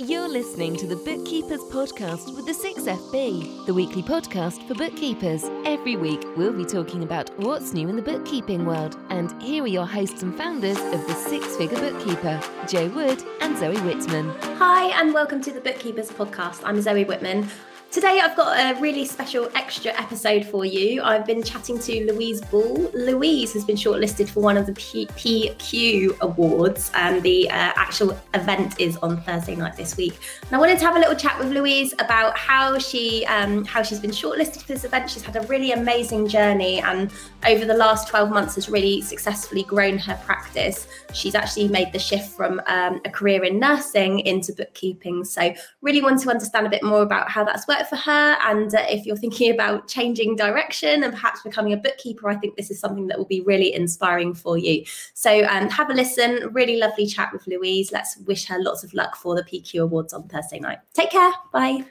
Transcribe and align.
You're 0.00 0.28
listening 0.28 0.74
to 0.78 0.88
the 0.88 0.96
Bookkeepers 0.96 1.60
Podcast 1.70 2.34
with 2.34 2.46
the 2.46 2.52
6FB, 2.52 3.64
the 3.66 3.72
weekly 3.72 4.02
podcast 4.02 4.66
for 4.66 4.74
bookkeepers. 4.74 5.44
Every 5.64 5.94
week, 5.94 6.20
we'll 6.36 6.52
be 6.52 6.64
talking 6.64 7.04
about 7.04 7.30
what's 7.38 7.72
new 7.72 7.88
in 7.88 7.94
the 7.94 8.02
bookkeeping 8.02 8.66
world. 8.66 8.98
And 9.10 9.40
here 9.40 9.62
are 9.62 9.68
your 9.68 9.86
hosts 9.86 10.24
and 10.24 10.36
founders 10.36 10.78
of 10.78 11.06
the 11.06 11.14
Six 11.14 11.54
Figure 11.54 11.78
Bookkeeper, 11.78 12.40
Jo 12.66 12.88
Wood 12.88 13.22
and 13.40 13.56
Zoe 13.56 13.78
Whitman. 13.82 14.30
Hi, 14.56 14.86
and 15.00 15.14
welcome 15.14 15.40
to 15.42 15.52
the 15.52 15.60
Bookkeepers 15.60 16.10
Podcast. 16.10 16.62
I'm 16.64 16.82
Zoe 16.82 17.04
Whitman. 17.04 17.48
Today, 17.94 18.18
I've 18.20 18.34
got 18.34 18.58
a 18.58 18.80
really 18.80 19.04
special 19.04 19.48
extra 19.54 19.92
episode 19.92 20.44
for 20.46 20.64
you. 20.64 21.00
I've 21.00 21.24
been 21.24 21.44
chatting 21.44 21.78
to 21.78 22.12
Louise 22.12 22.40
Ball. 22.40 22.90
Louise 22.92 23.52
has 23.52 23.64
been 23.64 23.76
shortlisted 23.76 24.28
for 24.28 24.40
one 24.40 24.56
of 24.56 24.66
the 24.66 24.72
PQ 24.72 26.18
Awards, 26.18 26.90
and 26.94 27.22
the 27.22 27.48
uh, 27.50 27.72
actual 27.76 28.18
event 28.34 28.80
is 28.80 28.96
on 28.96 29.20
Thursday 29.22 29.54
night 29.54 29.76
this 29.76 29.96
week. 29.96 30.18
And 30.42 30.56
I 30.56 30.58
wanted 30.58 30.80
to 30.80 30.84
have 30.84 30.96
a 30.96 30.98
little 30.98 31.14
chat 31.14 31.38
with 31.38 31.52
Louise 31.52 31.92
about 32.00 32.36
how 32.36 32.80
she 32.80 33.24
um, 33.26 33.64
how 33.64 33.80
she's 33.80 34.00
been 34.00 34.10
shortlisted 34.10 34.62
for 34.62 34.72
this 34.72 34.82
event. 34.82 35.08
She's 35.08 35.22
had 35.22 35.36
a 35.36 35.42
really 35.42 35.70
amazing 35.70 36.26
journey, 36.26 36.80
and 36.80 37.12
over 37.46 37.64
the 37.64 37.74
last 37.74 38.08
12 38.08 38.28
months 38.28 38.56
has 38.56 38.68
really 38.68 39.02
successfully 39.02 39.62
grown 39.62 39.98
her 39.98 40.20
practice. 40.24 40.88
She's 41.12 41.36
actually 41.36 41.68
made 41.68 41.92
the 41.92 42.00
shift 42.00 42.32
from 42.32 42.60
um, 42.66 43.00
a 43.04 43.10
career 43.10 43.44
in 43.44 43.60
nursing 43.60 44.18
into 44.18 44.52
bookkeeping. 44.52 45.22
So, 45.22 45.54
really 45.80 46.02
want 46.02 46.20
to 46.22 46.30
understand 46.30 46.66
a 46.66 46.70
bit 46.70 46.82
more 46.82 47.02
about 47.02 47.30
how 47.30 47.44
that's 47.44 47.68
worked 47.68 47.83
for 47.84 47.96
her. 47.96 48.36
And 48.44 48.74
uh, 48.74 48.84
if 48.88 49.06
you're 49.06 49.16
thinking 49.16 49.52
about 49.52 49.88
changing 49.88 50.36
direction 50.36 51.02
and 51.02 51.12
perhaps 51.12 51.42
becoming 51.42 51.72
a 51.72 51.76
bookkeeper, 51.76 52.28
I 52.28 52.36
think 52.36 52.56
this 52.56 52.70
is 52.70 52.80
something 52.80 53.06
that 53.08 53.18
will 53.18 53.24
be 53.24 53.40
really 53.40 53.74
inspiring 53.74 54.34
for 54.34 54.58
you. 54.58 54.84
So 55.14 55.44
um, 55.46 55.68
have 55.70 55.90
a 55.90 55.94
listen. 55.94 56.52
Really 56.52 56.78
lovely 56.78 57.06
chat 57.06 57.32
with 57.32 57.46
Louise. 57.46 57.92
Let's 57.92 58.16
wish 58.18 58.46
her 58.46 58.62
lots 58.62 58.84
of 58.84 58.94
luck 58.94 59.16
for 59.16 59.34
the 59.34 59.42
PQ 59.42 59.82
Awards 59.82 60.12
on 60.12 60.28
Thursday 60.28 60.60
night. 60.60 60.78
Take 60.92 61.10
care. 61.10 61.32
Bye. 61.52 61.84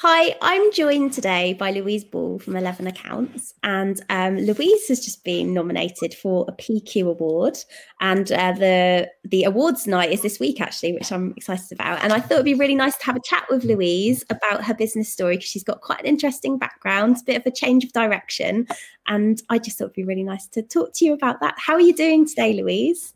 Hi, 0.00 0.36
I'm 0.42 0.70
joined 0.72 1.14
today 1.14 1.54
by 1.54 1.70
Louise 1.70 2.04
Ball 2.04 2.38
from 2.38 2.54
11 2.54 2.86
Accounts. 2.86 3.54
And 3.62 3.98
um, 4.10 4.36
Louise 4.36 4.88
has 4.88 5.02
just 5.02 5.24
been 5.24 5.54
nominated 5.54 6.12
for 6.12 6.44
a 6.48 6.52
PQ 6.52 7.08
award. 7.08 7.56
And 8.02 8.30
uh, 8.30 8.52
the, 8.52 9.10
the 9.24 9.44
awards 9.44 9.86
night 9.86 10.12
is 10.12 10.20
this 10.20 10.38
week, 10.38 10.60
actually, 10.60 10.92
which 10.92 11.10
I'm 11.10 11.32
excited 11.38 11.72
about. 11.72 12.04
And 12.04 12.12
I 12.12 12.20
thought 12.20 12.32
it'd 12.32 12.44
be 12.44 12.52
really 12.52 12.74
nice 12.74 12.94
to 12.98 13.06
have 13.06 13.16
a 13.16 13.22
chat 13.24 13.46
with 13.48 13.64
Louise 13.64 14.22
about 14.28 14.62
her 14.64 14.74
business 14.74 15.10
story 15.10 15.38
because 15.38 15.48
she's 15.48 15.64
got 15.64 15.80
quite 15.80 16.00
an 16.00 16.06
interesting 16.06 16.58
background, 16.58 17.16
a 17.16 17.24
bit 17.24 17.40
of 17.40 17.46
a 17.46 17.50
change 17.50 17.82
of 17.82 17.92
direction. 17.94 18.66
And 19.06 19.40
I 19.48 19.56
just 19.56 19.78
thought 19.78 19.86
it'd 19.86 19.94
be 19.94 20.04
really 20.04 20.24
nice 20.24 20.46
to 20.48 20.62
talk 20.62 20.92
to 20.96 21.06
you 21.06 21.14
about 21.14 21.40
that. 21.40 21.54
How 21.56 21.72
are 21.72 21.80
you 21.80 21.94
doing 21.94 22.26
today, 22.26 22.52
Louise? 22.52 23.14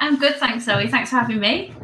I'm 0.00 0.18
good, 0.18 0.36
thanks, 0.36 0.64
Zoe. 0.64 0.88
Thanks 0.88 1.10
for 1.10 1.16
having 1.16 1.40
me. 1.40 1.74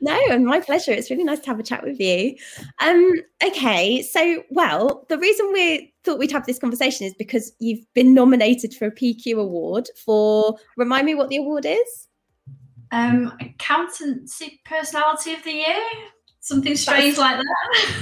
No, 0.00 0.18
and 0.30 0.46
my 0.46 0.60
pleasure. 0.60 0.92
It's 0.92 1.10
really 1.10 1.24
nice 1.24 1.40
to 1.40 1.46
have 1.48 1.60
a 1.60 1.62
chat 1.62 1.82
with 1.84 2.00
you. 2.00 2.34
Um, 2.80 3.12
okay, 3.44 4.02
so 4.02 4.42
well, 4.50 5.04
the 5.08 5.18
reason 5.18 5.52
we 5.52 5.92
thought 6.04 6.18
we'd 6.18 6.32
have 6.32 6.46
this 6.46 6.58
conversation 6.58 7.06
is 7.06 7.14
because 7.14 7.52
you've 7.58 7.84
been 7.94 8.14
nominated 8.14 8.74
for 8.74 8.86
a 8.86 8.90
PQ 8.90 9.34
award 9.34 9.88
for 10.02 10.56
remind 10.76 11.06
me 11.06 11.14
what 11.14 11.28
the 11.28 11.36
award 11.36 11.66
is. 11.66 12.08
Um, 12.92 13.32
accountancy 13.40 14.60
personality 14.64 15.34
of 15.34 15.44
the 15.44 15.52
year, 15.52 15.82
something 16.40 16.76
strange 16.76 17.18
like 17.18 17.36
that. 17.36 18.00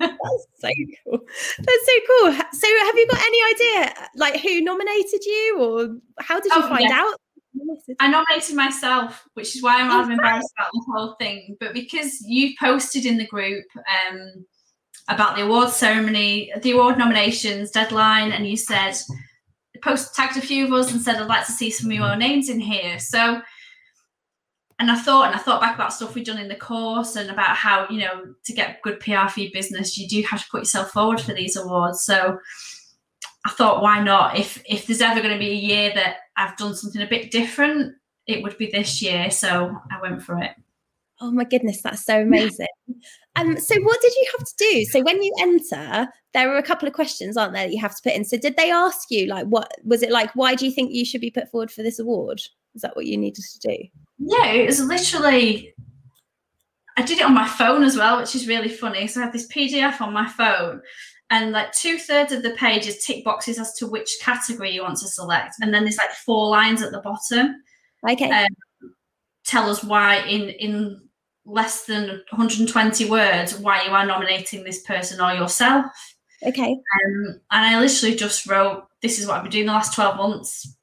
That's 0.00 0.46
so 0.60 0.68
cool. 1.04 1.20
That's 1.58 1.86
so 1.86 1.92
cool. 2.08 2.32
So, 2.32 2.68
have 2.84 2.96
you 2.96 3.06
got 3.08 3.22
any 3.22 3.38
idea, 3.54 3.94
like, 4.16 4.40
who 4.40 4.60
nominated 4.60 5.24
you, 5.24 5.56
or 5.60 5.96
how 6.20 6.40
did 6.40 6.52
you 6.54 6.62
oh, 6.62 6.68
find 6.68 6.88
yeah. 6.88 7.00
out? 7.00 7.14
I 8.00 8.08
nominated 8.08 8.56
myself, 8.56 9.26
which 9.34 9.56
is 9.56 9.62
why 9.62 9.80
I'm 9.80 9.88
rather 9.88 10.12
embarrassed 10.12 10.52
about 10.56 10.70
the 10.72 10.84
whole 10.88 11.14
thing. 11.14 11.56
But 11.60 11.74
because 11.74 12.20
you 12.22 12.54
posted 12.58 13.06
in 13.06 13.18
the 13.18 13.26
group 13.26 13.64
um, 13.76 14.44
about 15.08 15.36
the 15.36 15.44
award 15.44 15.70
ceremony, 15.70 16.52
the 16.62 16.72
award 16.72 16.98
nominations 16.98 17.70
deadline, 17.70 18.32
and 18.32 18.46
you 18.46 18.56
said 18.56 18.96
post 19.82 20.14
tagged 20.14 20.36
a 20.36 20.40
few 20.42 20.66
of 20.66 20.72
us 20.72 20.92
and 20.92 21.00
said 21.00 21.16
I'd 21.16 21.26
like 21.26 21.46
to 21.46 21.52
see 21.52 21.70
some 21.70 21.90
of 21.90 21.96
your 21.96 22.16
names 22.16 22.48
in 22.48 22.60
here. 22.60 22.98
So 22.98 23.40
and 24.80 24.90
I 24.90 24.96
thought 24.96 25.26
and 25.26 25.34
I 25.34 25.38
thought 25.38 25.60
back 25.60 25.74
about 25.74 25.92
stuff 25.92 26.14
we'd 26.14 26.24
done 26.24 26.38
in 26.38 26.48
the 26.48 26.54
course 26.54 27.14
and 27.16 27.30
about 27.30 27.54
how, 27.54 27.86
you 27.90 28.00
know, 28.00 28.34
to 28.44 28.52
get 28.54 28.80
good 28.80 28.98
PR 28.98 29.28
for 29.28 29.40
your 29.40 29.50
business, 29.52 29.98
you 29.98 30.08
do 30.08 30.22
have 30.22 30.42
to 30.42 30.50
put 30.50 30.62
yourself 30.62 30.90
forward 30.92 31.20
for 31.20 31.34
these 31.34 31.54
awards. 31.54 32.02
So 32.02 32.38
I 33.46 33.50
thought, 33.50 33.82
why 33.82 34.02
not? 34.02 34.38
If 34.38 34.62
if 34.68 34.86
there's 34.86 35.00
ever 35.00 35.20
going 35.20 35.32
to 35.32 35.38
be 35.38 35.50
a 35.50 35.54
year 35.54 35.92
that 35.94 36.16
I've 36.36 36.56
done 36.56 36.74
something 36.74 37.02
a 37.02 37.06
bit 37.06 37.30
different, 37.30 37.94
it 38.26 38.42
would 38.42 38.58
be 38.58 38.70
this 38.70 39.00
year. 39.00 39.30
So 39.30 39.76
I 39.90 40.00
went 40.00 40.22
for 40.22 40.38
it. 40.38 40.52
Oh 41.22 41.30
my 41.30 41.44
goodness, 41.44 41.82
that's 41.82 42.04
so 42.04 42.20
amazing. 42.22 42.66
um, 43.36 43.58
so 43.58 43.80
what 43.82 44.00
did 44.00 44.12
you 44.14 44.26
have 44.38 44.46
to 44.46 44.54
do? 44.58 44.84
So 44.86 45.02
when 45.02 45.22
you 45.22 45.34
enter, 45.40 46.08
there 46.32 46.50
are 46.50 46.56
a 46.56 46.62
couple 46.62 46.88
of 46.88 46.94
questions, 46.94 47.36
aren't 47.36 47.52
there, 47.52 47.66
that 47.66 47.74
you 47.74 47.80
have 47.80 47.94
to 47.94 48.02
put 48.02 48.14
in. 48.14 48.24
So 48.24 48.38
did 48.38 48.56
they 48.56 48.70
ask 48.70 49.10
you 49.10 49.26
like 49.26 49.46
what 49.46 49.70
was 49.84 50.02
it 50.02 50.10
like? 50.10 50.30
Why 50.34 50.54
do 50.54 50.66
you 50.66 50.72
think 50.72 50.92
you 50.92 51.04
should 51.04 51.20
be 51.20 51.30
put 51.30 51.50
forward 51.50 51.70
for 51.70 51.82
this 51.82 51.98
award? 51.98 52.40
Is 52.74 52.82
that 52.82 52.94
what 52.96 53.06
you 53.06 53.16
needed 53.16 53.44
to 53.44 53.58
do? 53.58 53.76
Yeah, 54.18 54.46
it 54.46 54.66
was 54.66 54.80
literally 54.80 55.74
I 56.96 57.02
did 57.02 57.18
it 57.18 57.24
on 57.24 57.34
my 57.34 57.48
phone 57.48 57.82
as 57.82 57.96
well, 57.96 58.18
which 58.18 58.34
is 58.34 58.46
really 58.46 58.68
funny. 58.68 59.06
So 59.06 59.20
I 59.20 59.24
had 59.24 59.32
this 59.32 59.48
PDF 59.48 60.00
on 60.00 60.12
my 60.12 60.28
phone 60.28 60.82
and 61.30 61.52
like 61.52 61.72
two 61.72 61.96
thirds 61.98 62.32
of 62.32 62.42
the 62.42 62.50
page 62.50 62.86
is 62.86 63.04
tick 63.04 63.24
boxes 63.24 63.58
as 63.58 63.74
to 63.74 63.86
which 63.86 64.18
category 64.20 64.72
you 64.72 64.82
want 64.82 64.98
to 64.98 65.08
select, 65.08 65.54
and 65.60 65.72
then 65.72 65.84
there's 65.84 65.96
like 65.96 66.10
four 66.10 66.48
lines 66.48 66.82
at 66.82 66.90
the 66.90 67.00
bottom. 67.00 67.62
Okay. 68.08 68.30
Um, 68.30 68.48
tell 69.44 69.70
us 69.70 69.84
why 69.84 70.18
in 70.26 70.50
in 70.50 71.00
less 71.46 71.84
than 71.84 72.08
120 72.30 73.08
words 73.08 73.56
why 73.58 73.82
you 73.84 73.90
are 73.90 74.04
nominating 74.04 74.62
this 74.62 74.82
person 74.82 75.20
or 75.20 75.32
yourself. 75.32 75.86
Okay. 76.46 76.72
Um, 76.72 77.40
and 77.50 77.66
I 77.66 77.78
literally 77.78 78.16
just 78.16 78.46
wrote, 78.48 78.84
"This 79.00 79.20
is 79.20 79.26
what 79.26 79.36
I've 79.36 79.42
been 79.44 79.52
doing 79.52 79.66
the 79.66 79.72
last 79.72 79.94
12 79.94 80.16
months," 80.16 80.76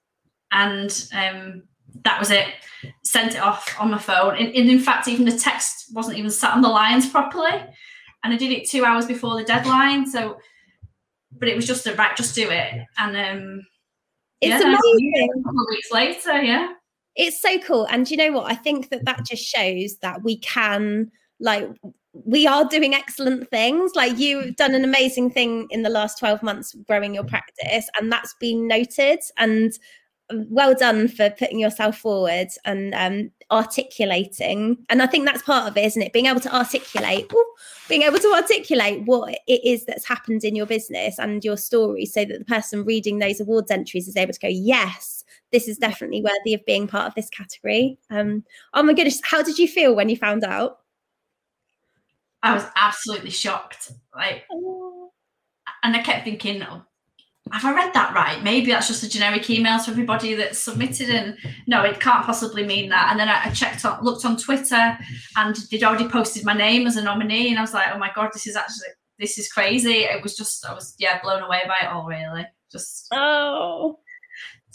and 0.51 1.09
um, 1.13 1.63
that 2.05 2.19
was 2.19 2.31
it. 2.31 2.47
Sent 3.03 3.35
it 3.35 3.41
off 3.41 3.75
on 3.79 3.91
my 3.91 3.97
phone, 3.97 4.35
and, 4.35 4.47
and 4.55 4.69
in 4.69 4.79
fact, 4.79 5.09
even 5.09 5.25
the 5.25 5.37
text 5.37 5.93
wasn't 5.93 6.17
even 6.17 6.31
sat 6.31 6.53
on 6.53 6.61
the 6.61 6.69
lines 6.69 7.09
properly 7.09 7.65
and 8.27 8.33
I 8.33 8.37
did 8.37 8.51
it 8.51 8.69
two 8.69 8.83
hours 8.83 9.05
before 9.05 9.37
the 9.37 9.45
deadline. 9.45 10.05
So, 10.05 10.37
but 11.31 11.47
it 11.47 11.55
was 11.55 11.65
just 11.65 11.87
a 11.87 11.95
right, 11.95 12.15
just 12.17 12.35
do 12.35 12.49
it, 12.49 12.85
and 12.97 13.15
um, 13.15 13.61
it's 14.41 14.61
yeah, 14.61 14.67
amazing. 14.67 15.29
A 15.33 15.43
couple 15.43 15.61
of 15.61 15.67
weeks 15.69 15.91
later, 15.91 16.41
yeah, 16.41 16.73
it's 17.15 17.41
so 17.41 17.57
cool. 17.59 17.87
And 17.89 18.11
you 18.11 18.17
know 18.17 18.33
what? 18.33 18.51
I 18.51 18.55
think 18.55 18.89
that 18.89 19.05
that 19.05 19.25
just 19.25 19.43
shows 19.43 19.95
that 20.01 20.23
we 20.23 20.39
can 20.39 21.09
like 21.39 21.69
we 22.25 22.45
are 22.45 22.65
doing 22.65 22.93
excellent 22.93 23.49
things. 23.49 23.93
Like 23.95 24.19
you've 24.19 24.57
done 24.57 24.75
an 24.75 24.83
amazing 24.83 25.31
thing 25.31 25.67
in 25.69 25.83
the 25.83 25.89
last 25.89 26.19
12 26.19 26.43
months 26.43 26.75
growing 26.85 27.15
your 27.15 27.23
practice, 27.23 27.89
and 27.97 28.11
that's 28.11 28.35
been 28.41 28.67
noted. 28.67 29.19
And 29.37 29.71
well 30.31 30.73
done 30.73 31.07
for 31.07 31.29
putting 31.29 31.59
yourself 31.59 31.97
forward 31.97 32.49
and 32.65 32.93
um, 32.93 33.31
articulating. 33.49 34.77
And 34.89 35.01
I 35.01 35.07
think 35.07 35.25
that's 35.25 35.41
part 35.41 35.69
of 35.69 35.77
it, 35.77 35.85
isn't 35.85 36.01
it? 36.01 36.13
Being 36.13 36.25
able 36.25 36.41
to 36.41 36.55
articulate, 36.55 37.31
ooh, 37.33 37.53
being 37.87 38.01
able 38.01 38.19
to 38.19 38.33
articulate 38.33 39.03
what 39.05 39.39
it 39.47 39.61
is 39.63 39.85
that's 39.85 40.07
happened 40.07 40.43
in 40.43 40.55
your 40.55 40.65
business 40.65 41.17
and 41.17 41.43
your 41.43 41.57
story 41.57 42.05
so 42.05 42.25
that 42.25 42.39
the 42.39 42.45
person 42.45 42.83
reading 42.83 43.19
those 43.19 43.39
awards 43.39 43.71
entries 43.71 44.07
is 44.07 44.17
able 44.17 44.33
to 44.33 44.39
go, 44.39 44.49
yes, 44.49 45.23
this 45.51 45.67
is 45.67 45.77
definitely 45.77 46.21
worthy 46.21 46.53
of 46.53 46.65
being 46.65 46.87
part 46.87 47.07
of 47.07 47.15
this 47.15 47.29
category. 47.29 47.97
Um, 48.09 48.43
oh 48.73 48.83
my 48.83 48.93
goodness, 48.93 49.21
how 49.23 49.41
did 49.41 49.57
you 49.57 49.67
feel 49.67 49.95
when 49.95 50.09
you 50.09 50.17
found 50.17 50.43
out? 50.43 50.79
I 52.43 52.53
was 52.53 52.65
absolutely 52.75 53.31
shocked. 53.31 53.91
Like, 54.15 54.43
oh. 54.51 55.11
and 55.83 55.95
I 55.95 56.01
kept 56.01 56.25
thinking, 56.25 56.61
oh, 56.63 56.83
have 57.51 57.65
I 57.65 57.75
read 57.75 57.93
that 57.93 58.13
right? 58.13 58.41
Maybe 58.43 58.71
that's 58.71 58.87
just 58.87 59.03
a 59.03 59.09
generic 59.09 59.49
email 59.49 59.79
to 59.79 59.91
everybody 59.91 60.33
that's 60.33 60.59
submitted, 60.59 61.09
and 61.09 61.37
no, 61.67 61.83
it 61.83 61.99
can't 61.99 62.25
possibly 62.25 62.65
mean 62.65 62.89
that. 62.89 63.09
And 63.11 63.19
then 63.19 63.29
I, 63.29 63.49
checked 63.51 63.85
on, 63.85 64.03
looked 64.03 64.25
on 64.25 64.37
Twitter, 64.37 64.97
and 65.35 65.55
they'd 65.71 65.83
already 65.83 66.07
posted 66.07 66.45
my 66.45 66.53
name 66.53 66.87
as 66.87 66.95
a 66.95 67.03
nominee, 67.03 67.49
and 67.49 67.57
I 67.57 67.61
was 67.61 67.73
like, 67.73 67.87
oh 67.93 67.97
my 67.97 68.11
god, 68.13 68.29
this 68.33 68.47
is 68.47 68.55
actually 68.55 68.89
this 69.19 69.37
is 69.37 69.51
crazy. 69.51 70.03
It 70.03 70.21
was 70.21 70.35
just 70.35 70.65
I 70.65 70.73
was 70.73 70.95
yeah 70.99 71.21
blown 71.21 71.41
away 71.41 71.61
by 71.67 71.85
it 71.85 71.91
all, 71.91 72.05
really. 72.05 72.45
Just 72.71 73.07
oh, 73.13 73.99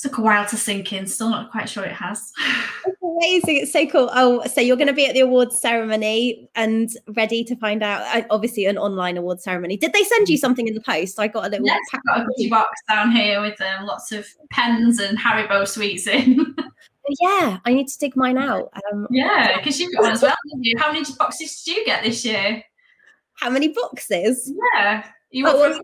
took 0.02 0.18
a 0.18 0.20
while 0.20 0.44
to 0.46 0.56
sink 0.56 0.92
in. 0.92 1.06
Still 1.06 1.30
not 1.30 1.50
quite 1.50 1.68
sure 1.68 1.84
it 1.84 1.92
has. 1.92 2.32
It's 2.84 2.98
amazing. 3.02 3.56
It's 3.58 3.72
so 3.72 3.86
cool. 3.86 4.10
Oh, 4.12 4.44
so 4.46 4.60
you're 4.60 4.76
going 4.76 4.88
to 4.88 4.92
be 4.92 5.06
at 5.06 5.14
the 5.14 5.20
awards 5.20 5.60
ceremony 5.60 6.48
and 6.56 6.90
ready 7.08 7.44
to 7.44 7.54
find 7.56 7.82
out. 7.82 8.02
Uh, 8.14 8.22
obviously, 8.30 8.66
an 8.66 8.76
online 8.76 9.16
awards 9.16 9.44
ceremony. 9.44 9.76
Did 9.76 9.92
they 9.92 10.02
send 10.02 10.28
you 10.28 10.36
something 10.36 10.66
in 10.66 10.74
the 10.74 10.80
post? 10.80 11.20
I 11.20 11.28
got 11.28 11.46
a 11.46 11.48
little. 11.48 11.66
Yes, 11.66 11.78
got 12.06 12.22
a 12.22 12.24
goodie 12.24 12.50
box 12.50 12.80
down 12.88 13.12
here 13.12 13.40
with 13.40 13.60
um, 13.60 13.86
lots 13.86 14.10
of 14.10 14.26
pens 14.50 14.98
and 14.98 15.16
Haribo 15.16 15.68
sweets 15.68 16.08
in. 16.08 16.56
yeah, 17.20 17.58
I 17.64 17.72
need 17.72 17.86
to 17.88 17.98
dig 17.98 18.16
mine 18.16 18.38
out. 18.38 18.72
Um, 18.90 19.06
yeah, 19.10 19.58
because 19.58 19.78
you 19.78 19.92
got 19.92 20.02
one 20.02 20.12
as 20.12 20.22
well. 20.22 20.34
How 20.78 20.92
many 20.92 21.04
boxes 21.16 21.62
did 21.62 21.76
you 21.76 21.84
get 21.84 22.02
this 22.02 22.24
year? 22.24 22.64
How 23.34 23.50
many 23.50 23.68
boxes? 23.68 24.52
Yeah, 24.74 25.06
you 25.30 25.46
oh, 25.46 25.56
well, 25.56 25.80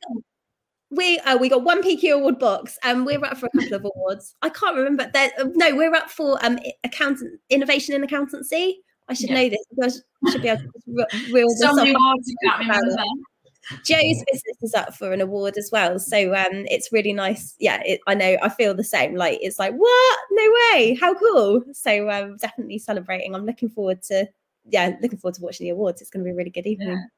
we 0.91 1.19
uh, 1.21 1.37
we 1.37 1.49
got 1.49 1.65
one 1.65 1.83
PQ 1.83 2.15
award 2.15 2.39
box, 2.39 2.79
and 2.83 3.05
we're 3.05 3.23
up 3.25 3.37
for 3.37 3.47
a 3.47 3.51
couple 3.51 3.75
of 3.75 3.85
awards. 3.85 4.35
I 4.43 4.49
can't 4.49 4.77
remember. 4.77 5.11
There, 5.13 5.31
uh, 5.39 5.45
no, 5.55 5.75
we're 5.77 5.95
up 5.95 6.11
for 6.11 6.45
um 6.45 6.59
accountant 6.85 7.41
innovation 7.51 7.95
in 7.95 8.03
accountancy. 8.03 8.81
I 9.09 9.15
should 9.15 9.31
yeah. 9.31 9.35
know 9.43 9.49
this. 9.51 10.03
I 10.27 10.31
should 10.31 10.43
be 10.43 10.49
able 10.49 10.63
to 10.63 11.07
reel 11.33 11.49
so 11.57 11.75
many 11.75 11.91
awards 11.91 12.29
you 12.29 12.37
can't 12.45 12.61
remember. 12.61 13.03
Jo's 13.85 14.25
business 14.33 14.57
is 14.63 14.75
up 14.75 14.95
for 14.95 15.13
an 15.13 15.21
award 15.21 15.59
as 15.59 15.69
well, 15.71 15.99
so 15.99 16.35
um, 16.35 16.65
it's 16.71 16.91
really 16.91 17.13
nice. 17.13 17.55
Yeah, 17.59 17.83
it, 17.85 18.01
I 18.07 18.15
know. 18.15 18.39
I 18.43 18.49
feel 18.49 18.73
the 18.73 18.85
same. 18.85 19.15
Like 19.15 19.39
it's 19.43 19.59
like 19.59 19.75
what? 19.75 20.19
No 20.31 20.53
way! 20.73 20.97
How 20.99 21.15
cool! 21.15 21.63
So 21.73 22.09
um, 22.09 22.39
definitely 22.39 22.79
celebrating. 22.79 23.35
I'm 23.35 23.45
looking 23.45 23.69
forward 23.69 24.03
to 24.05 24.27
yeah, 24.71 24.97
looking 25.03 25.19
forward 25.19 25.35
to 25.35 25.43
watching 25.43 25.67
the 25.67 25.71
awards. 25.71 26.01
It's 26.01 26.11
going 26.11 26.25
to 26.25 26.29
be 26.29 26.33
a 26.33 26.35
really 26.35 26.51
good 26.51 26.67
evening. 26.67 26.89
Yeah 26.89 27.18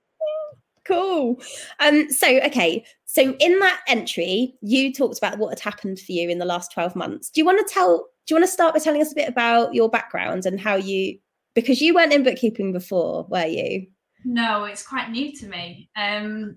cool. 0.90 1.40
Um, 1.78 2.10
so 2.10 2.40
okay, 2.40 2.84
so 3.04 3.34
in 3.38 3.58
that 3.58 3.80
entry, 3.88 4.54
you 4.60 4.92
talked 4.92 5.18
about 5.18 5.38
what 5.38 5.50
had 5.50 5.60
happened 5.60 6.00
for 6.00 6.12
you 6.12 6.28
in 6.28 6.38
the 6.38 6.44
last 6.44 6.72
12 6.72 6.96
months. 6.96 7.30
Do 7.30 7.40
you 7.40 7.44
want 7.44 7.66
to 7.66 7.72
tell 7.72 8.08
do 8.26 8.34
you 8.34 8.36
want 8.36 8.46
to 8.46 8.52
start 8.52 8.74
by 8.74 8.80
telling 8.80 9.02
us 9.02 9.12
a 9.12 9.14
bit 9.16 9.28
about 9.28 9.74
your 9.74 9.88
background 9.88 10.46
and 10.46 10.60
how 10.60 10.76
you 10.76 11.18
because 11.54 11.80
you 11.80 11.94
weren't 11.94 12.12
in 12.12 12.22
bookkeeping 12.22 12.72
before, 12.72 13.26
were 13.28 13.46
you? 13.46 13.86
No, 14.24 14.64
it's 14.64 14.86
quite 14.86 15.10
new 15.10 15.32
to 15.32 15.46
me. 15.46 15.90
Um, 15.96 16.56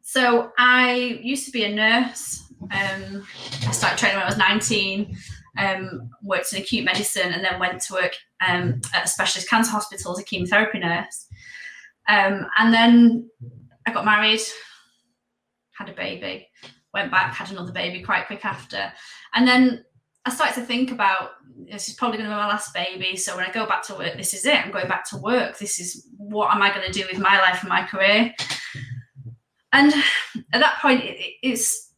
so 0.00 0.52
I 0.58 1.20
used 1.22 1.44
to 1.46 1.52
be 1.52 1.64
a 1.64 1.74
nurse. 1.74 2.50
Um, 2.62 3.26
I 3.66 3.70
started 3.70 3.98
training 3.98 4.16
when 4.16 4.24
I 4.24 4.30
was 4.30 4.38
19, 4.38 5.16
um, 5.58 6.10
worked 6.22 6.52
in 6.52 6.62
acute 6.62 6.84
medicine, 6.84 7.32
and 7.32 7.44
then 7.44 7.60
went 7.60 7.80
to 7.82 7.92
work 7.92 8.16
um, 8.46 8.80
at 8.94 9.04
a 9.04 9.08
specialist 9.08 9.48
cancer 9.48 9.70
hospital 9.70 10.12
as 10.12 10.18
a 10.18 10.24
chemotherapy 10.24 10.78
nurse. 10.78 11.27
Um, 12.08 12.46
and 12.58 12.72
then 12.72 13.30
I 13.86 13.92
got 13.92 14.04
married, 14.04 14.40
had 15.72 15.88
a 15.88 15.94
baby, 15.94 16.48
went 16.94 17.10
back, 17.10 17.34
had 17.34 17.50
another 17.50 17.72
baby 17.72 18.02
quite 18.02 18.26
quick 18.26 18.44
after. 18.44 18.92
And 19.34 19.46
then 19.46 19.84
I 20.24 20.30
started 20.30 20.54
to 20.54 20.66
think 20.66 20.90
about 20.90 21.30
this 21.56 21.88
is 21.88 21.94
probably 21.94 22.18
going 22.18 22.28
to 22.28 22.34
be 22.34 22.38
my 22.38 22.48
last 22.48 22.74
baby. 22.74 23.16
So 23.16 23.36
when 23.36 23.46
I 23.46 23.52
go 23.52 23.66
back 23.66 23.82
to 23.84 23.94
work, 23.94 24.16
this 24.16 24.34
is 24.34 24.46
it. 24.46 24.54
I'm 24.54 24.70
going 24.70 24.88
back 24.88 25.08
to 25.10 25.16
work. 25.18 25.58
This 25.58 25.78
is 25.78 26.08
what 26.16 26.54
am 26.54 26.62
I 26.62 26.72
going 26.72 26.86
to 26.86 26.92
do 26.92 27.06
with 27.10 27.20
my 27.20 27.38
life 27.38 27.60
and 27.60 27.68
my 27.68 27.86
career? 27.86 28.34
And 29.72 29.92
at 30.52 30.60
that 30.60 30.78
point, 30.80 31.04
it, 31.04 31.34
it's 31.42 31.92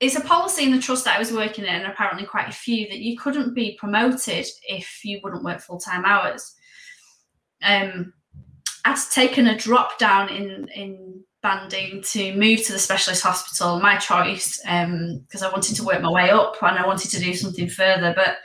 it's 0.00 0.16
a 0.16 0.20
policy 0.22 0.64
in 0.64 0.72
the 0.72 0.80
trust 0.80 1.04
that 1.04 1.16
I 1.16 1.18
was 1.18 1.32
working 1.32 1.64
in, 1.64 1.74
and 1.74 1.86
apparently 1.86 2.26
quite 2.26 2.48
a 2.48 2.52
few, 2.52 2.88
that 2.88 2.98
you 2.98 3.18
couldn't 3.18 3.54
be 3.54 3.76
promoted 3.78 4.46
if 4.66 5.04
you 5.04 5.20
wouldn't 5.22 5.44
work 5.44 5.60
full 5.60 5.78
time 5.78 6.04
hours. 6.04 6.54
Um, 7.62 8.12
I'd 8.84 8.98
taken 9.12 9.46
a 9.46 9.56
drop 9.56 9.98
down 9.98 10.28
in 10.28 10.68
in 10.68 11.24
banding 11.42 12.02
to 12.02 12.34
move 12.36 12.62
to 12.64 12.72
the 12.72 12.78
specialist 12.78 13.22
hospital, 13.22 13.80
my 13.80 13.96
choice, 13.96 14.58
because 14.58 15.42
um, 15.42 15.48
I 15.48 15.50
wanted 15.50 15.76
to 15.76 15.84
work 15.84 16.02
my 16.02 16.10
way 16.10 16.30
up 16.30 16.56
and 16.62 16.78
I 16.78 16.86
wanted 16.86 17.10
to 17.12 17.20
do 17.20 17.32
something 17.34 17.68
further, 17.68 18.12
but 18.14 18.38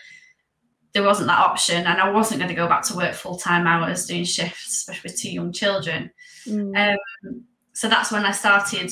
there 0.94 1.04
wasn't 1.04 1.28
that 1.28 1.40
option, 1.40 1.86
and 1.86 2.00
I 2.00 2.10
wasn't 2.10 2.40
going 2.40 2.50
to 2.50 2.56
go 2.56 2.70
back 2.70 2.84
to 2.84 2.96
work 2.96 3.14
full 3.14 3.38
time 3.38 3.68
hours 3.68 4.06
doing 4.06 4.24
shifts, 4.24 4.78
especially 4.78 5.12
with 5.12 5.22
two 5.22 5.32
young 5.32 5.52
children. 5.52 6.10
Mm. 6.48 6.94
Um, 6.94 7.44
so 7.74 7.90
that's 7.90 8.12
when 8.14 8.26
I 8.26 8.32
started 8.32 8.92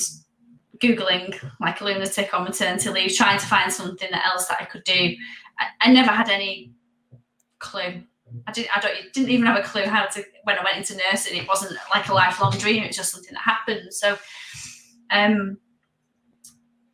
googling 0.82 1.34
like 1.60 1.80
a 1.80 1.84
lunatic 1.84 2.34
on 2.34 2.44
maternity 2.44 2.90
leave, 2.90 3.14
trying 3.14 3.38
to 3.38 3.46
find 3.46 3.72
something 3.72 4.12
else 4.12 4.48
that 4.48 4.60
I 4.60 4.66
could 4.66 4.84
do. 4.84 5.16
I, 5.58 5.66
I 5.80 5.92
never 5.92 6.10
had 6.10 6.28
any 6.28 6.72
clue 7.58 8.02
I 8.46 8.52
didn't, 8.52 8.76
I 8.76 8.80
don't, 8.80 9.12
didn't 9.12 9.30
even 9.30 9.46
have 9.46 9.58
a 9.58 9.62
clue 9.62 9.84
how 9.84 10.06
to, 10.06 10.24
when 10.44 10.58
I 10.58 10.64
went 10.64 10.76
into 10.76 11.00
nursing, 11.10 11.36
it 11.36 11.48
wasn't 11.48 11.76
like 11.92 12.08
a 12.08 12.14
lifelong 12.14 12.52
dream. 12.58 12.82
It 12.82 12.88
was 12.88 12.96
just 12.96 13.12
something 13.12 13.32
that 13.32 13.42
happened. 13.42 13.92
So, 13.92 14.18
um, 15.10 15.58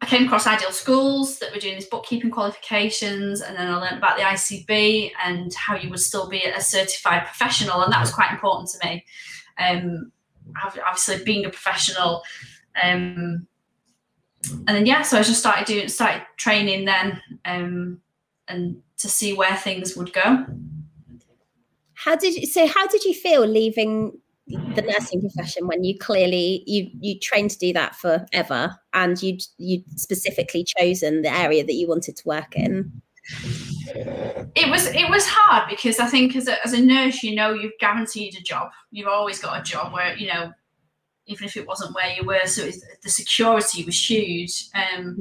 I 0.03 0.07
came 0.07 0.25
across 0.25 0.47
Ideal 0.47 0.73
Schools 0.73 1.39
that 1.41 1.53
were 1.53 1.61
doing 1.61 1.75
these 1.75 1.87
bookkeeping 1.87 2.31
qualifications, 2.31 3.43
and 3.43 3.57
then 3.57 3.69
I 3.69 3.77
learned 3.77 3.99
about 3.99 4.17
the 4.17 4.23
ICB 4.23 5.13
and 5.23 5.53
how 5.55 5.77
you 5.77 5.91
would 5.91 6.01
still 6.01 6.29
be 6.29 6.43
a 6.43 6.61
certified 6.61 7.27
professional, 7.27 7.83
and 7.83 7.93
that 7.93 8.01
was 8.01 8.11
quite 8.11 8.31
important 8.31 8.71
to 8.71 8.89
me. 8.89 9.05
Um, 9.59 10.11
obviously, 10.65 11.23
being 11.23 11.45
a 11.45 11.51
professional, 11.51 12.23
um, 12.83 13.47
and 14.49 14.69
then 14.69 14.87
yeah, 14.87 15.03
so 15.03 15.19
I 15.19 15.23
just 15.23 15.41
started 15.41 15.67
doing, 15.67 15.89
started 15.89 16.23
training 16.39 16.87
then, 16.87 17.21
um, 17.45 18.01
and 18.49 18.83
to 18.99 19.09
see 19.09 19.35
where 19.35 19.55
things 19.57 19.97
would 19.97 20.15
go. 20.15 20.47
How 22.03 22.17
did 22.17 22.35
you 22.35 22.47
so 22.47 22.67
how 22.67 22.87
did 22.87 23.05
you 23.05 23.15
feel 23.15 23.47
leaving 23.47 24.19
the 24.47 24.83
nursing 24.83 25.21
profession 25.21 25.67
when 25.67 25.85
you 25.85 25.99
clearly 25.99 26.65
you 26.67 26.91
you 27.01 27.19
trained 27.19 27.51
to 27.51 27.59
do 27.59 27.73
that 27.75 27.95
forever 27.95 28.77
and 28.95 29.23
you 29.23 29.39
you 29.59 29.83
specifically 29.97 30.65
chosen 30.79 31.23
the 31.23 31.31
area 31.31 31.65
that 31.65 31.75
you 31.75 31.87
wanted 31.87 32.17
to 32.17 32.23
work 32.27 32.57
in? 32.57 33.03
It 34.55 34.71
was 34.71 34.87
it 34.87 35.11
was 35.11 35.27
hard 35.27 35.69
because 35.69 36.01
I 36.01 36.07
think 36.07 36.35
as 36.37 36.49
a, 36.49 36.65
as 36.65 36.73
a 36.73 36.81
nurse, 36.81 37.23
you 37.23 37.35
know, 37.35 37.53
you've 37.53 37.79
guaranteed 37.79 38.35
a 38.39 38.43
job. 38.43 38.71
You've 38.91 39.09
always 39.09 39.39
got 39.39 39.61
a 39.61 39.63
job 39.63 39.93
where 39.93 40.17
you 40.17 40.29
know, 40.29 40.53
even 41.27 41.47
if 41.47 41.57
it 41.57 41.67
wasn't 41.67 41.95
where 41.95 42.11
you 42.15 42.25
were, 42.25 42.47
so 42.47 42.71
the 43.03 43.11
security 43.11 43.85
was 43.85 44.09
huge. 44.09 44.69
Um, 44.75 45.19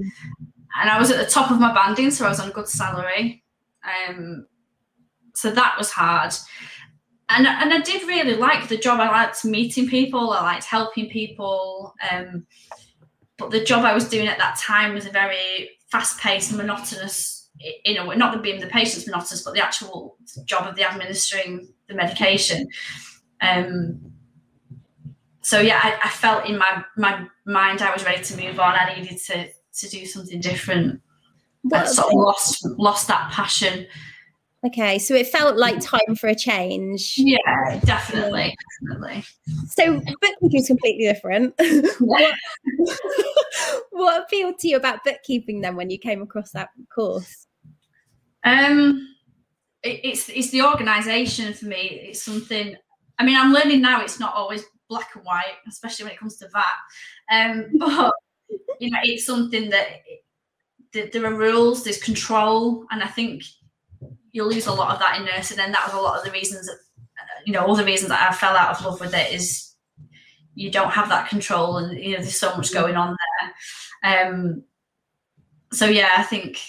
and 0.80 0.90
I 0.90 0.98
was 0.98 1.12
at 1.12 1.18
the 1.18 1.30
top 1.30 1.52
of 1.52 1.60
my 1.60 1.74
banding, 1.74 2.10
so 2.10 2.26
I 2.26 2.30
was 2.30 2.40
on 2.40 2.50
a 2.50 2.54
good 2.54 2.70
salary. 2.70 3.44
Um, 3.84 4.48
so 5.40 5.52
that 5.52 5.76
was 5.78 5.92
hard 5.92 6.34
and 7.30 7.46
and 7.46 7.74
I 7.74 7.80
did 7.80 8.08
really 8.08 8.36
like 8.36 8.68
the 8.68 8.78
job. 8.78 9.00
I 9.00 9.10
liked 9.10 9.46
meeting 9.46 9.88
people. 9.88 10.32
I 10.32 10.42
liked 10.42 10.66
helping 10.66 11.10
people. 11.10 11.94
Um, 12.12 12.48
but 13.38 13.52
the 13.52 13.64
job 13.64 13.86
I 13.86 13.94
was 13.94 14.10
doing 14.10 14.28
at 14.28 14.40
that 14.40 14.58
time 14.58 14.94
was 14.94 15.06
a 15.06 15.12
very 15.12 15.70
fast-paced, 15.92 16.54
monotonous. 16.54 17.50
You 17.86 17.94
know, 17.94 18.12
not 18.14 18.34
the 18.34 18.40
being 18.40 18.60
the 18.60 18.68
patient's 18.68 19.06
monotonous, 19.06 19.44
but 19.44 19.54
the 19.54 19.64
actual 19.64 20.18
job 20.46 20.68
of 20.68 20.76
the 20.76 20.84
administering 20.84 21.72
the 21.88 21.94
medication. 21.94 22.68
Um, 23.42 24.00
so 25.42 25.60
yeah, 25.60 25.80
I, 25.82 26.00
I, 26.04 26.10
felt 26.10 26.46
in 26.46 26.58
my 26.58 26.84
my 26.98 27.28
mind 27.46 27.82
I 27.82 27.94
was 27.94 28.06
ready 28.06 28.24
to 28.24 28.38
move 28.38 28.60
on. 28.60 28.76
I 28.76 28.96
needed 28.96 29.18
to 29.28 29.48
to 29.48 29.90
do 29.90 30.06
something 30.06 30.42
different. 30.42 31.02
I 31.72 31.86
sort 31.86 32.08
of 32.08 32.14
lost 32.14 32.66
lost 32.78 33.08
that 33.08 33.32
passion 33.32 33.86
Okay, 34.66 35.00
so 35.00 35.16
it 35.16 35.28
felt 35.28 35.56
like 35.56 35.80
time 35.80 36.16
for 36.20 36.28
a 36.28 36.36
change. 36.36 37.14
Yeah, 37.18 37.80
definitely, 37.86 38.56
definitely. 38.90 39.24
So 39.68 40.02
bookkeeping 40.22 40.60
is 40.60 40.68
completely 40.68 41.06
different. 41.06 41.54
what, 42.00 42.34
what 43.92 44.24
appealed 44.24 44.60
to 44.60 44.68
you 44.68 44.76
about 44.76 45.04
bookkeeping 45.06 45.62
then 45.62 45.78
when 45.78 45.90
you 45.90 45.98
came 45.98 46.22
across 46.22 46.52
that 46.52 46.70
course? 46.94 47.48
Um, 48.44 49.16
it, 49.84 50.02
it's 50.04 50.28
it's 50.28 50.50
the 50.50 50.64
organisation 50.64 51.54
for 51.54 51.66
me. 51.66 52.02
It's 52.10 52.22
something. 52.22 52.76
I 53.18 53.26
mean, 53.26 53.38
I'm 53.38 53.54
learning 53.54 53.82
now. 53.82 54.02
It's 54.02 54.20
not 54.20 54.36
always 54.36 54.66
black 54.90 55.12
and 55.16 55.24
white, 55.24 55.56
especially 55.70 56.06
when 56.06 56.14
it 56.14 56.20
comes 56.20 56.36
to 56.38 56.50
that. 56.54 56.76
Um, 57.32 57.68
but 57.80 58.14
you 58.80 58.90
know, 58.90 59.00
it's 59.04 59.26
something 59.26 59.70
that, 59.70 59.88
that 60.94 61.12
there 61.12 61.26
are 61.26 61.34
rules, 61.34 61.84
there's 61.84 62.02
control, 62.02 62.86
and 62.92 63.04
I 63.04 63.08
think 63.08 63.44
you 64.32 64.44
lose 64.44 64.68
a 64.68 64.74
lot 64.74 64.94
of 64.94 65.00
that 65.00 65.20
in 65.20 65.26
nursing, 65.26 65.60
and 65.60 65.74
that 65.74 65.86
was 65.86 65.94
a 65.94 66.02
lot 66.02 66.18
of 66.18 66.26
the 66.26 66.32
reasons 66.32 66.66
that 66.68 66.78
you 67.46 67.54
know 67.54 67.66
all 67.66 67.76
the 67.76 67.86
reasons 67.86 68.10
that 68.10 68.30
I 68.30 68.34
fell 68.34 68.56
out 68.56 68.78
of 68.78 68.86
love 68.86 69.00
with 69.00 69.14
it 69.14 69.34
is 69.34 69.74
you 70.56 70.72
don't 70.72 70.92
have 70.92 71.10
that 71.10 71.30
control, 71.30 71.78
and 71.78 71.98
you 71.98 72.12
know 72.12 72.22
there's 72.22 72.38
so 72.38 72.56
much 72.56 72.74
going 72.74 72.96
on 72.96 73.16
there. 74.02 74.28
Um, 74.28 74.64
so 75.72 75.86
yeah, 75.86 76.10
I 76.18 76.24
think 76.24 76.60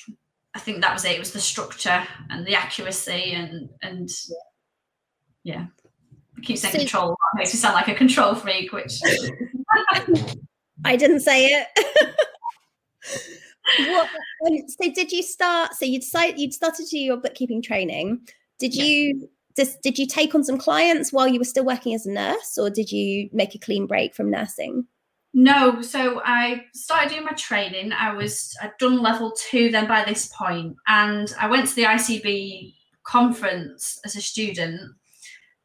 I 0.55 0.59
think 0.59 0.81
that 0.81 0.93
was 0.93 1.05
it. 1.05 1.13
It 1.13 1.19
was 1.19 1.33
the 1.33 1.41
structure 1.41 2.03
and 2.29 2.47
the 2.47 2.55
accuracy, 2.55 3.33
and 3.33 3.69
and 3.83 4.09
yeah, 5.45 5.67
I 6.37 6.41
keep 6.43 6.59
saying 6.59 6.73
so, 6.73 6.79
control. 6.79 7.13
It 7.13 7.39
makes 7.39 7.55
me 7.55 7.59
sound 7.59 7.75
like 7.75 7.89
a 7.89 7.95
control 7.95 8.35
freak, 8.35 8.73
which 8.73 9.01
I 10.85 10.97
didn't 10.97 11.21
say 11.21 11.47
it. 11.47 11.67
what, 13.79 14.09
so 14.69 14.93
did 14.93 15.13
you 15.13 15.23
start? 15.23 15.75
So 15.75 15.85
you 15.85 16.01
decided 16.01 16.39
you'd 16.39 16.55
started 16.55 16.87
to 16.87 16.91
do 16.91 16.99
your 16.99 17.17
bookkeeping 17.17 17.63
training. 17.63 18.21
Did 18.59 18.75
yeah. 18.75 18.85
you 18.85 19.29
just 19.57 19.83
did 19.83 19.99
you 19.99 20.07
take 20.07 20.35
on 20.35 20.45
some 20.45 20.59
clients 20.59 21.13
while 21.13 21.29
you 21.29 21.39
were 21.39 21.45
still 21.45 21.65
working 21.65 21.95
as 21.95 22.07
a 22.07 22.13
nurse, 22.13 22.57
or 22.59 22.71
did 22.71 22.91
you 22.91 23.29
make 23.33 23.55
a 23.55 23.59
clean 23.59 23.87
break 23.87 24.15
from 24.15 24.31
nursing? 24.31 24.87
No, 25.33 25.81
so 25.81 26.21
I 26.25 26.65
started 26.75 27.11
doing 27.11 27.25
my 27.25 27.33
training. 27.33 27.93
I 27.93 28.15
was 28.15 28.57
I'd 28.63 28.77
done 28.79 29.01
level 29.01 29.33
two 29.51 29.71
then 29.71 29.87
by 29.87 30.05
this 30.05 30.29
point, 30.37 30.77
and 30.89 31.33
I 31.39 31.49
went 31.49 31.69
to 31.69 31.75
the 31.75 31.85
ICB 31.85 32.75
conference 33.05 33.99
as 34.05 34.17
a 34.17 34.23
student, 34.23 34.81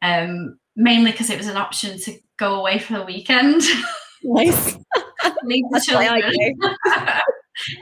um, 0.01 0.59
mainly 0.75 1.11
because 1.11 1.29
it 1.29 1.37
was 1.37 1.47
an 1.47 1.57
option 1.57 1.99
to 1.99 2.17
go 2.37 2.59
away 2.59 2.79
for 2.79 2.93
the 2.93 3.05
weekend. 3.05 3.61
Nice. 4.23 4.77
Leave 5.43 5.65
the 5.71 5.81
children. 5.85 6.31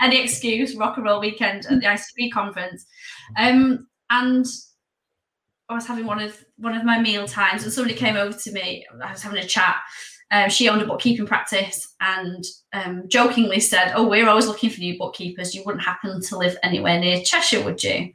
any 0.02 0.22
excuse, 0.22 0.76
rock 0.76 0.98
and 0.98 1.06
roll 1.06 1.20
weekend 1.20 1.66
at 1.66 1.80
the 1.80 1.86
ICB 1.86 2.32
conference. 2.32 2.86
Um, 3.38 3.88
and 4.10 4.46
I 5.70 5.76
was 5.76 5.88
having 5.88 6.06
one 6.06 6.20
of 6.20 6.44
one 6.58 6.76
of 6.76 6.84
my 6.84 7.00
meal 7.00 7.28
times, 7.28 7.64
and 7.64 7.72
somebody 7.72 7.96
came 7.96 8.16
over 8.16 8.38
to 8.38 8.52
me. 8.52 8.86
I 9.04 9.12
was 9.12 9.22
having 9.24 9.40
a 9.40 9.48
chat. 9.48 9.78
Um, 10.32 10.50
she 10.50 10.68
owned 10.68 10.82
a 10.82 10.86
bookkeeping 10.86 11.28
practice 11.28 11.94
and 12.02 12.44
um, 12.74 13.04
jokingly 13.08 13.60
said, 13.60 13.94
"Oh, 13.96 14.08
we're 14.08 14.28
always 14.28 14.48
looking 14.48 14.70
for 14.70 14.80
new 14.80 14.98
bookkeepers. 14.98 15.54
You 15.54 15.64
wouldn't 15.66 15.84
happen 15.84 16.22
to 16.22 16.38
live 16.38 16.58
anywhere 16.64 17.00
near 17.00 17.22
Cheshire, 17.22 17.64
would 17.64 17.84
you?" 17.84 18.12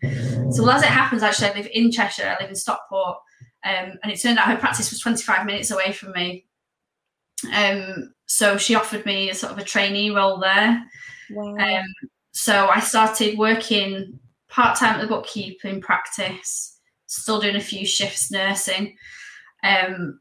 So, 0.50 0.62
well, 0.62 0.72
as 0.72 0.82
it 0.82 0.88
happens, 0.88 1.22
actually, 1.22 1.48
I 1.48 1.54
live 1.54 1.68
in 1.72 1.90
Cheshire. 1.92 2.36
I 2.38 2.42
live 2.42 2.50
in 2.50 2.56
Stockport, 2.56 3.18
Um, 3.64 3.98
and 4.02 4.12
it 4.12 4.20
turned 4.20 4.38
out 4.38 4.48
her 4.48 4.56
practice 4.56 4.90
was 4.90 5.00
25 5.00 5.46
minutes 5.46 5.70
away 5.70 5.92
from 5.92 6.12
me. 6.12 6.46
Um, 7.52 8.14
so 8.26 8.56
she 8.56 8.74
offered 8.74 9.06
me 9.06 9.30
a 9.30 9.34
sort 9.34 9.52
of 9.52 9.58
a 9.58 9.64
trainee 9.64 10.10
role 10.10 10.38
there. 10.38 10.82
Wow. 11.30 11.56
Um, 11.56 11.86
so 12.32 12.68
I 12.68 12.80
started 12.80 13.38
working 13.38 14.18
part 14.48 14.78
time 14.78 14.94
at 14.94 15.00
the 15.00 15.06
bookkeeping 15.06 15.80
practice, 15.80 16.78
still 17.06 17.40
doing 17.40 17.56
a 17.56 17.60
few 17.60 17.86
shifts 17.86 18.30
nursing. 18.30 18.96
Um, 19.62 20.20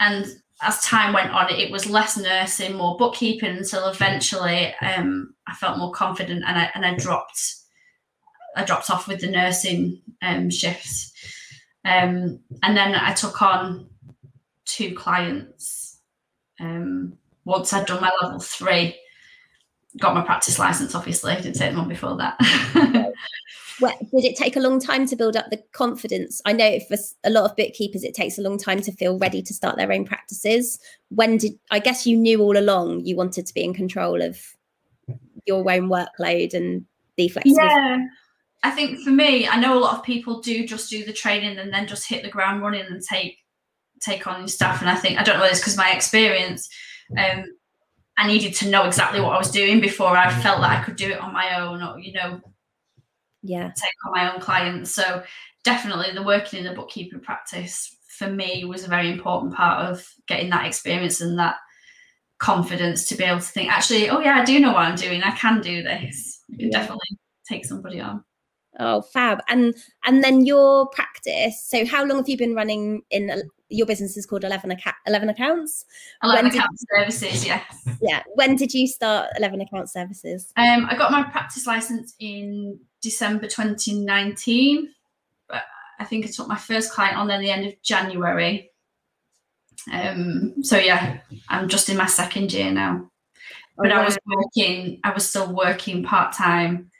and 0.00 0.26
as 0.62 0.80
time 0.82 1.12
went 1.12 1.30
on, 1.30 1.50
it 1.50 1.70
was 1.70 1.88
less 1.88 2.16
nursing, 2.16 2.76
more 2.76 2.96
bookkeeping 2.96 3.56
until 3.56 3.88
eventually 3.88 4.74
um, 4.80 5.34
I 5.46 5.54
felt 5.54 5.78
more 5.78 5.92
confident 5.92 6.44
and 6.46 6.58
I, 6.58 6.70
and 6.74 6.84
I 6.84 6.94
dropped 6.94 7.56
I 8.56 8.64
dropped 8.64 8.90
off 8.90 9.06
with 9.06 9.20
the 9.20 9.30
nursing 9.30 10.00
um, 10.22 10.50
shifts. 10.50 11.12
Um, 11.84 12.40
and 12.62 12.76
then 12.76 12.94
I 12.94 13.12
took 13.12 13.42
on 13.42 13.88
two 14.64 14.94
clients 14.94 15.98
um, 16.58 17.18
once 17.44 17.72
I'd 17.72 17.86
done 17.86 18.00
my 18.00 18.10
level 18.22 18.40
three. 18.40 18.96
Got 19.98 20.14
my 20.14 20.22
practice 20.22 20.58
license, 20.58 20.94
obviously. 20.94 21.32
I 21.32 21.36
didn't 21.36 21.56
take 21.56 21.70
them 21.70 21.80
on 21.80 21.88
before 21.88 22.16
that. 22.16 22.36
well, 23.80 23.96
did 24.12 24.24
it 24.24 24.36
take 24.36 24.56
a 24.56 24.60
long 24.60 24.80
time 24.80 25.06
to 25.06 25.16
build 25.16 25.36
up 25.36 25.46
the 25.50 25.62
confidence? 25.72 26.40
I 26.44 26.52
know 26.52 26.78
for 26.80 26.96
a 27.24 27.30
lot 27.30 27.44
of 27.44 27.56
bookkeepers, 27.56 28.04
it 28.04 28.14
takes 28.14 28.38
a 28.38 28.42
long 28.42 28.58
time 28.58 28.80
to 28.82 28.92
feel 28.92 29.18
ready 29.18 29.42
to 29.42 29.54
start 29.54 29.76
their 29.76 29.92
own 29.92 30.04
practices. 30.04 30.78
When 31.08 31.38
did 31.38 31.58
I 31.70 31.78
guess 31.78 32.06
you 32.06 32.16
knew 32.16 32.40
all 32.42 32.58
along 32.58 33.04
you 33.04 33.16
wanted 33.16 33.46
to 33.46 33.54
be 33.54 33.64
in 33.64 33.74
control 33.74 34.22
of 34.22 34.38
your 35.46 35.58
own 35.58 35.88
workload 35.88 36.54
and 36.54 36.84
the 37.16 37.28
flexibility? 37.28 37.74
Yeah, 37.74 37.98
I 38.62 38.70
think 38.70 39.00
for 39.00 39.10
me, 39.10 39.46
I 39.46 39.60
know 39.60 39.78
a 39.78 39.80
lot 39.80 39.96
of 39.96 40.04
people 40.04 40.40
do 40.40 40.66
just 40.66 40.90
do 40.90 41.04
the 41.04 41.12
training 41.12 41.58
and 41.58 41.72
then 41.72 41.86
just 41.86 42.08
hit 42.08 42.22
the 42.22 42.30
ground 42.30 42.62
running 42.62 42.86
and 42.86 43.02
take 43.02 43.38
take 44.00 44.26
on 44.26 44.46
staff. 44.48 44.80
And 44.80 44.90
I 44.90 44.96
think 44.96 45.18
I 45.18 45.22
don't 45.22 45.36
know 45.36 45.42
whether 45.42 45.52
it's 45.52 45.60
because 45.60 45.76
my 45.76 45.92
experience. 45.92 46.68
Um, 47.16 47.44
I 48.18 48.26
needed 48.26 48.54
to 48.56 48.70
know 48.70 48.84
exactly 48.84 49.20
what 49.20 49.34
I 49.34 49.38
was 49.38 49.50
doing 49.50 49.80
before 49.80 50.16
I 50.16 50.26
mm-hmm. 50.26 50.40
felt 50.40 50.60
that 50.60 50.78
I 50.78 50.82
could 50.82 50.96
do 50.96 51.10
it 51.10 51.20
on 51.20 51.32
my 51.32 51.60
own, 51.60 51.82
or 51.82 51.98
you 51.98 52.12
know, 52.12 52.40
yeah, 53.42 53.70
take 53.76 53.90
on 54.06 54.12
my 54.12 54.32
own 54.32 54.40
clients. 54.40 54.90
So 54.90 55.22
definitely, 55.64 56.12
the 56.12 56.22
working 56.22 56.60
in 56.60 56.64
the 56.64 56.74
bookkeeping 56.74 57.20
practice 57.20 57.94
for 58.08 58.28
me 58.28 58.64
was 58.64 58.84
a 58.84 58.88
very 58.88 59.10
important 59.10 59.54
part 59.54 59.86
of 59.86 60.06
getting 60.26 60.50
that 60.50 60.66
experience 60.66 61.20
and 61.20 61.38
that 61.38 61.56
confidence 62.38 63.08
to 63.08 63.14
be 63.14 63.24
able 63.24 63.40
to 63.40 63.46
think, 63.46 63.70
actually, 63.70 64.08
oh 64.08 64.20
yeah, 64.20 64.40
I 64.40 64.44
do 64.44 64.60
know 64.60 64.72
what 64.72 64.84
I'm 64.84 64.96
doing. 64.96 65.22
I 65.22 65.32
can 65.32 65.60
do 65.60 65.82
this. 65.82 66.42
I 66.52 66.56
can 66.56 66.70
yeah. 66.70 66.78
definitely 66.78 67.18
take 67.48 67.64
somebody 67.64 68.00
on. 68.00 68.24
Oh, 68.78 69.02
fab! 69.02 69.40
And 69.48 69.74
and 70.04 70.22
then 70.22 70.44
your 70.44 70.88
practice. 70.88 71.64
So, 71.66 71.86
how 71.86 72.04
long 72.04 72.18
have 72.18 72.28
you 72.28 72.36
been 72.36 72.54
running 72.54 73.02
in 73.10 73.42
your 73.68 73.86
business? 73.86 74.16
Is 74.16 74.26
called 74.26 74.44
Eleven 74.44 74.76
Eleven 75.06 75.28
Accounts. 75.30 75.86
Eleven 76.22 76.46
Account 76.46 76.78
Services. 76.94 77.46
Yes. 77.46 77.88
Yeah. 78.02 78.22
When 78.34 78.56
did 78.56 78.74
you 78.74 78.86
start 78.86 79.30
Eleven 79.38 79.60
Account 79.62 79.90
Services? 79.90 80.52
Um, 80.56 80.86
I 80.90 80.96
got 80.96 81.10
my 81.10 81.22
practice 81.22 81.66
license 81.66 82.14
in 82.18 82.78
December 83.00 83.46
2019, 83.46 84.90
but 85.48 85.62
I 85.98 86.04
think 86.04 86.26
I 86.26 86.28
took 86.28 86.48
my 86.48 86.56
first 86.56 86.92
client 86.92 87.16
on 87.16 87.28
then 87.28 87.40
the 87.40 87.50
end 87.50 87.66
of 87.66 87.80
January. 87.82 88.70
Um, 89.90 90.62
so 90.62 90.76
yeah, 90.76 91.20
I'm 91.48 91.68
just 91.68 91.88
in 91.88 91.96
my 91.96 92.06
second 92.06 92.52
year 92.52 92.70
now. 92.70 93.10
But 93.78 93.92
oh, 93.92 93.94
wow. 93.94 94.02
I 94.02 94.04
was 94.04 94.18
working. 94.26 95.00
I 95.02 95.12
was 95.12 95.28
still 95.28 95.54
working 95.54 96.02
part 96.02 96.34
time 96.34 96.90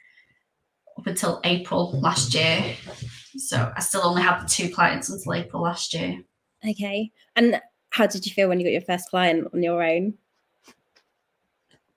up 0.97 1.07
until 1.07 1.39
April 1.43 1.91
last 1.99 2.33
year. 2.33 2.75
So 3.37 3.71
I 3.75 3.81
still 3.81 4.01
only 4.03 4.23
had 4.23 4.41
the 4.41 4.47
two 4.47 4.69
clients 4.69 5.09
until 5.09 5.33
April 5.33 5.61
last 5.61 5.93
year. 5.93 6.23
Okay. 6.67 7.11
And 7.35 7.61
how 7.89 8.07
did 8.07 8.25
you 8.25 8.31
feel 8.31 8.49
when 8.49 8.59
you 8.59 8.65
got 8.65 8.71
your 8.71 8.81
first 8.81 9.09
client 9.09 9.47
on 9.53 9.63
your 9.63 9.83
own? 9.83 10.15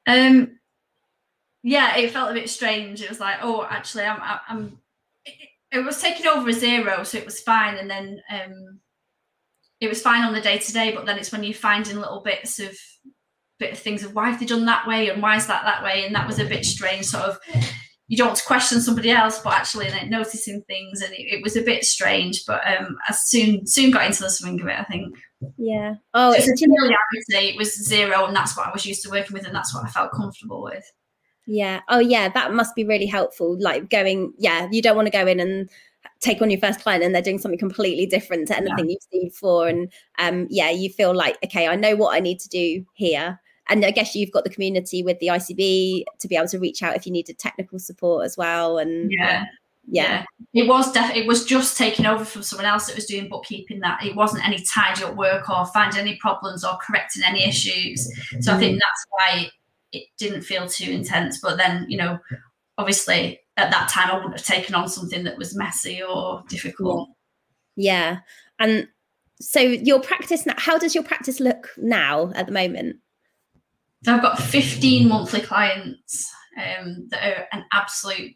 Um, 0.07 0.59
yeah, 1.63 1.97
it 1.97 2.11
felt 2.11 2.31
a 2.31 2.35
bit 2.35 2.51
strange. 2.51 3.03
It 3.03 3.09
was 3.09 3.21
like, 3.21 3.39
oh, 3.43 3.67
actually, 3.69 4.05
I'm, 4.05 4.41
I'm. 4.49 4.79
It, 5.25 5.35
it 5.73 5.85
was 5.85 6.01
taking 6.01 6.27
over 6.27 6.49
a 6.49 6.53
Xero, 6.53 7.07
so 7.07 7.19
it 7.19 7.25
was 7.25 7.41
fine, 7.41 7.77
and 7.77 7.91
then 7.91 8.23
um, 8.31 8.81
it 9.81 9.89
was 9.89 10.03
fine 10.03 10.25
on 10.25 10.33
the 10.33 10.41
day 10.41 10.59
to 10.59 10.73
day. 10.73 10.93
But 10.93 11.07
then 11.07 11.19
it's 11.19 11.31
when 11.31 11.45
you're 11.45 11.55
finding 11.55 11.97
little 11.97 12.21
bits 12.21 12.59
of 12.61 12.77
bit 13.59 13.73
of 13.73 13.79
things 13.79 14.03
of 14.03 14.15
why 14.15 14.31
have 14.31 14.41
they 14.41 14.47
done 14.47 14.65
that 14.65 14.87
way 14.89 15.11
and 15.11 15.23
why 15.23 15.37
is 15.37 15.47
that 15.47 15.65
that 15.65 15.85
way, 15.85 16.07
and 16.07 16.15
that 16.15 16.27
was 16.27 16.39
a 16.39 16.45
bit 16.45 16.65
strange. 16.65 17.05
Sort 17.05 17.25
of 17.25 17.39
you 18.11 18.17
don't 18.17 18.27
want 18.27 18.39
to 18.39 18.45
question 18.45 18.81
somebody 18.81 19.13
else, 19.13 19.39
but 19.39 19.53
actually 19.53 19.89
noticing 20.09 20.63
things, 20.63 21.01
and 21.01 21.13
it, 21.15 21.37
it, 21.37 21.45
was 21.45 21.55
a 21.55 21.63
bit 21.63 21.85
strange. 21.85 22.45
But 22.45 22.61
um, 22.67 22.97
I 23.09 23.13
soon 23.13 23.65
soon 23.69 23.93
got 23.93 24.05
into 24.05 24.25
the 24.25 24.31
swing 24.31 24.61
of 24.61 24.67
it. 24.67 24.77
I 24.77 24.83
think. 24.83 25.15
Yeah. 25.57 25.95
Oh, 26.13 26.33
it's 26.33 26.49
a 26.49 26.57
familiarity. 26.57 27.55
It 27.55 27.57
was 27.57 27.89
Xero, 27.89 28.27
and 28.27 28.35
that's 28.35 28.57
what 28.57 28.67
I 28.67 28.73
was 28.73 28.85
used 28.85 29.05
to 29.05 29.11
working 29.11 29.33
with, 29.33 29.47
and 29.47 29.55
that's 29.55 29.73
what 29.73 29.85
I 29.85 29.89
felt 29.91 30.11
comfortable 30.11 30.61
with. 30.61 30.85
Yeah. 31.47 31.83
Oh, 31.89 32.01
yeah. 32.01 32.29
That 32.29 32.53
must 32.53 32.75
be 32.75 32.83
really 32.83 33.07
helpful. 33.07 33.57
Like 33.61 33.89
going, 33.91 34.33
yeah, 34.39 34.69
you 34.73 34.83
don't 34.83 34.97
want 34.97 35.07
to 35.07 35.13
go 35.13 35.29
in 35.29 35.39
and 35.39 35.71
take 36.21 36.43
on 36.43 36.51
your 36.51 36.61
first 36.61 36.81
client 36.81 37.03
and 37.03 37.15
they're 37.15 37.23
doing 37.23 37.39
something 37.39 37.59
completely 37.59 38.07
different 38.07 38.47
to 38.49 38.57
anything 38.57 38.89
yeah. 38.89 38.93
you've 38.93 39.03
seen 39.11 39.25
before. 39.25 39.67
And 39.67 39.93
um, 40.19 40.47
yeah, 40.51 40.71
you 40.71 40.91
feel 40.91 41.15
like, 41.15 41.39
okay, 41.45 41.67
I 41.67 41.77
know 41.77 41.97
what 41.97 42.15
I 42.15 42.21
need 42.21 42.39
to 42.41 42.49
do 42.49 42.85
here 42.95 43.41
and 43.71 43.85
I 43.85 43.93
guess 43.93 44.15
you've 44.15 44.33
got 44.33 44.45
the 44.45 44.51
community 44.51 45.03
with 45.03 45.19
the 45.21 45.29
ICB 45.29 46.05
to 46.19 46.29
be 46.29 46.37
able 46.37 46.49
to 46.49 46.59
reach 46.59 46.83
out 46.83 46.97
if 46.97 47.07
you 47.07 47.13
needed 47.13 47.39
technical 47.39 47.79
support 47.79 48.27
as 48.27 48.37
well. 48.37 48.79
And 48.79 49.11
yeah. 49.11 49.47
Yeah. 49.89 50.25
yeah. 50.53 50.63
It 50.63 50.69
was 50.69 50.93
def- 50.93 51.15
it 51.15 51.27
was 51.27 51.45
just 51.45 51.79
taking 51.79 52.05
over 52.05 52.25
from 52.25 52.43
someone 52.43 52.67
else 52.67 52.87
that 52.87 52.97
was 52.97 53.07
doing 53.07 53.29
bookkeeping 53.29 53.81
that 53.81 54.05
it 54.05 54.17
wasn't 54.17 54.47
any 54.47 54.63
tidy 54.75 55.05
up 55.05 55.17
work 55.17 55.49
or 55.49 55.65
finding 55.67 56.01
any 56.01 56.17
problems 56.17 56.65
or 56.65 56.77
correcting 56.85 57.23
any 57.25 57.45
issues. 57.45 58.11
So 58.41 58.53
I 58.53 58.59
think 58.59 58.77
mm. 58.77 58.81
that's 58.81 59.07
why 59.11 59.51
it 59.93 60.05
didn't 60.19 60.43
feel 60.43 60.67
too 60.67 60.91
intense. 60.91 61.41
But 61.41 61.57
then, 61.57 61.87
you 61.89 61.97
know, 61.97 62.19
obviously 62.77 63.41
at 63.57 63.71
that 63.71 63.89
time 63.89 64.11
I 64.11 64.15
wouldn't 64.15 64.37
have 64.37 64.45
taken 64.45 64.75
on 64.75 64.89
something 64.89 65.25
that 65.25 65.39
was 65.39 65.57
messy 65.57 66.03
or 66.03 66.43
difficult. 66.49 67.09
Yeah. 67.77 68.19
And 68.59 68.89
so 69.41 69.61
your 69.61 70.01
practice 70.01 70.45
now, 70.45 70.55
how 70.59 70.77
does 70.79 70.95
your 70.95 71.05
practice 71.05 71.41
look 71.41 71.71
now 71.77 72.33
at 72.35 72.47
the 72.47 72.53
moment? 72.53 72.97
So 74.05 74.15
I've 74.15 74.23
got 74.23 74.39
15 74.39 75.09
monthly 75.09 75.41
clients 75.41 76.31
um, 76.57 77.07
that 77.11 77.23
are 77.23 77.47
an 77.53 77.65
absolute 77.73 78.33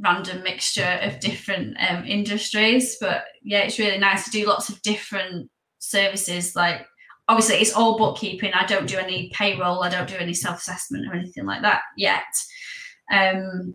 random 0.00 0.42
mixture 0.42 0.98
of 1.02 1.20
different 1.20 1.76
um, 1.88 2.04
industries. 2.04 2.96
But 3.00 3.24
yeah, 3.42 3.60
it's 3.60 3.78
really 3.78 3.98
nice 3.98 4.24
to 4.24 4.30
do 4.30 4.46
lots 4.46 4.68
of 4.68 4.82
different 4.82 5.50
services. 5.78 6.56
Like 6.56 6.86
obviously, 7.28 7.56
it's 7.56 7.74
all 7.74 7.98
bookkeeping. 7.98 8.52
I 8.52 8.66
don't 8.66 8.88
do 8.88 8.98
any 8.98 9.30
payroll. 9.32 9.82
I 9.82 9.88
don't 9.88 10.08
do 10.08 10.16
any 10.16 10.34
self 10.34 10.58
assessment 10.58 11.06
or 11.06 11.14
anything 11.14 11.46
like 11.46 11.62
that 11.62 11.82
yet. 11.96 12.24
Um, 13.12 13.74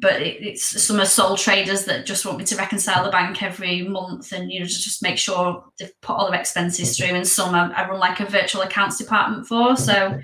but 0.00 0.20
it, 0.22 0.42
it's 0.42 0.82
some 0.82 1.00
of 1.00 1.08
sole 1.08 1.36
traders 1.36 1.84
that 1.84 2.06
just 2.06 2.24
want 2.24 2.38
me 2.38 2.44
to 2.44 2.56
reconcile 2.56 3.04
the 3.04 3.10
bank 3.10 3.42
every 3.42 3.82
month 3.82 4.32
and 4.32 4.50
you 4.50 4.60
know 4.60 4.66
just, 4.66 4.84
just 4.84 5.02
make 5.02 5.18
sure 5.18 5.64
they've 5.78 6.00
put 6.00 6.14
all 6.14 6.30
their 6.30 6.40
expenses 6.40 6.96
through 6.96 7.08
and 7.08 7.26
some 7.26 7.54
I, 7.54 7.72
I 7.72 7.88
run 7.88 7.98
like 7.98 8.20
a 8.20 8.26
virtual 8.26 8.62
accounts 8.62 8.98
department 8.98 9.46
for. 9.46 9.76
So 9.76 10.18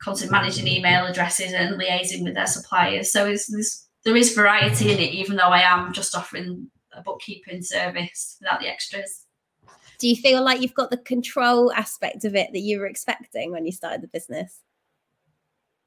constantly 0.00 0.36
managing 0.36 0.68
email 0.68 1.06
addresses 1.06 1.52
and 1.52 1.80
liaising 1.80 2.24
with 2.24 2.34
their 2.34 2.46
suppliers. 2.46 3.12
So 3.12 3.26
it's, 3.26 3.50
there's, 3.50 3.88
there 4.04 4.16
is 4.16 4.34
variety 4.34 4.92
in 4.92 4.98
it 4.98 5.12
even 5.12 5.36
though 5.36 5.48
I 5.48 5.60
am 5.60 5.92
just 5.92 6.16
offering 6.16 6.70
a 6.92 7.02
bookkeeping 7.02 7.62
service 7.62 8.36
without 8.40 8.60
the 8.60 8.68
extras. 8.68 9.26
Do 9.98 10.08
you 10.08 10.16
feel 10.16 10.42
like 10.42 10.60
you've 10.60 10.74
got 10.74 10.90
the 10.90 10.98
control 10.98 11.72
aspect 11.72 12.24
of 12.24 12.34
it 12.34 12.52
that 12.52 12.60
you 12.60 12.78
were 12.78 12.86
expecting 12.86 13.52
when 13.52 13.64
you 13.64 13.72
started 13.72 14.02
the 14.02 14.08
business? 14.08 14.60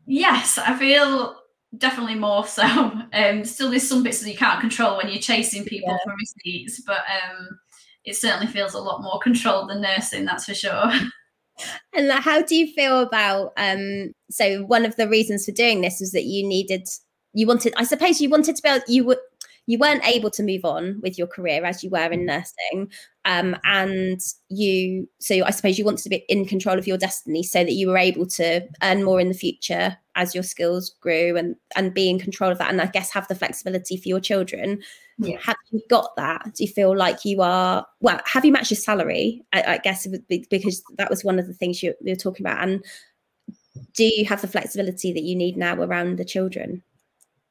Yes 0.06 0.58
I 0.58 0.78
feel 0.78 1.36
definitely 1.76 2.16
more 2.16 2.46
so. 2.46 2.64
Um, 3.14 3.46
still, 3.46 3.72
there's 3.72 3.88
some 3.88 4.04
bits 4.04 4.22
that 4.22 4.30
you 4.30 4.38
can't 4.38 4.60
control 4.60 4.98
when 4.98 5.08
you're 5.08 5.18
chasing 5.18 5.64
people 5.64 5.90
yeah. 5.90 5.98
for 6.04 6.14
receipts, 6.14 6.82
but 6.86 7.00
um, 7.00 7.48
it 8.04 8.16
certainly 8.16 8.46
feels 8.46 8.74
a 8.74 8.80
lot 8.80 9.02
more 9.02 9.20
controlled 9.20 9.70
than 9.70 9.82
nursing, 9.82 10.26
that's 10.26 10.46
for 10.46 10.54
sure. 10.54 10.92
And 11.96 12.12
how 12.12 12.44
do 12.44 12.56
you 12.56 12.72
feel 12.72 13.00
about? 13.00 13.52
Um, 13.58 14.14
so 14.30 14.64
one 14.66 14.86
of 14.86 14.96
the 14.96 15.10
reasons 15.10 15.46
for 15.46 15.52
doing 15.52 15.82
this 15.82 16.00
was 16.00 16.12
that 16.12 16.26
you 16.26 16.48
needed, 16.48 16.88
you 17.34 17.48
wanted, 17.48 17.74
I 17.78 17.84
suppose, 17.84 18.22
you 18.22 18.30
wanted 18.30 18.56
to 18.56 18.62
be, 18.62 18.70
able, 18.70 18.86
you 18.88 19.04
were 19.06 19.20
you 19.68 19.78
weren't 19.78 20.06
able 20.08 20.32
to 20.32 20.44
move 20.44 20.64
on 20.64 21.00
with 21.02 21.18
your 21.18 21.28
career 21.28 21.64
as 21.66 21.84
you 21.84 21.90
were 21.90 22.10
in 22.10 22.26
nursing 22.26 22.90
um, 23.26 23.56
and 23.66 24.20
you 24.50 25.08
so 25.20 25.44
i 25.46 25.52
suppose 25.52 25.78
you 25.78 25.86
wanted 25.86 26.02
to 26.02 26.10
be 26.10 26.26
in 26.30 26.46
control 26.46 26.80
of 26.80 26.88
your 26.88 26.98
destiny 26.98 27.44
so 27.44 27.64
that 27.64 27.74
you 27.74 27.88
were 27.88 27.98
able 27.98 28.26
to 28.26 28.62
earn 28.82 29.04
more 29.04 29.20
in 29.20 29.28
the 29.28 29.34
future 29.34 29.96
as 30.16 30.34
your 30.34 30.44
skills 30.44 30.96
grew 31.02 31.38
and 31.38 31.56
and 31.76 31.94
be 31.94 32.10
in 32.10 32.18
control 32.18 32.52
of 32.52 32.58
that 32.58 32.72
and 32.72 32.82
i 32.82 32.88
guess 32.88 33.12
have 33.12 33.28
the 33.28 33.36
flexibility 33.36 33.96
for 33.96 34.10
your 34.10 34.20
children. 34.20 34.82
Yeah. 35.20 35.38
have 35.42 35.56
you 35.72 35.82
got 35.90 36.16
that? 36.18 36.54
Do 36.54 36.64
you 36.64 36.72
feel 36.72 36.96
like 36.96 37.26
you 37.26 37.42
are 37.42 37.86
well 38.02 38.22
have 38.26 38.46
you 38.46 38.52
matched 38.52 38.70
your 38.70 38.78
salary? 38.78 39.44
I, 39.52 39.64
I 39.64 39.78
guess 39.80 40.06
because 40.30 40.84
that 40.98 41.10
was 41.10 41.24
one 41.24 41.40
of 41.40 41.48
the 41.48 41.56
things 41.56 41.82
you, 41.82 41.96
you 42.02 42.12
were 42.12 42.16
talking 42.16 42.46
about 42.46 42.62
and 42.62 42.86
do 43.96 44.04
you 44.04 44.26
have 44.26 44.42
the 44.42 44.48
flexibility 44.48 45.12
that 45.14 45.24
you 45.24 45.36
need 45.36 45.58
now 45.58 45.74
around 45.82 46.18
the 46.18 46.26
children? 46.26 46.84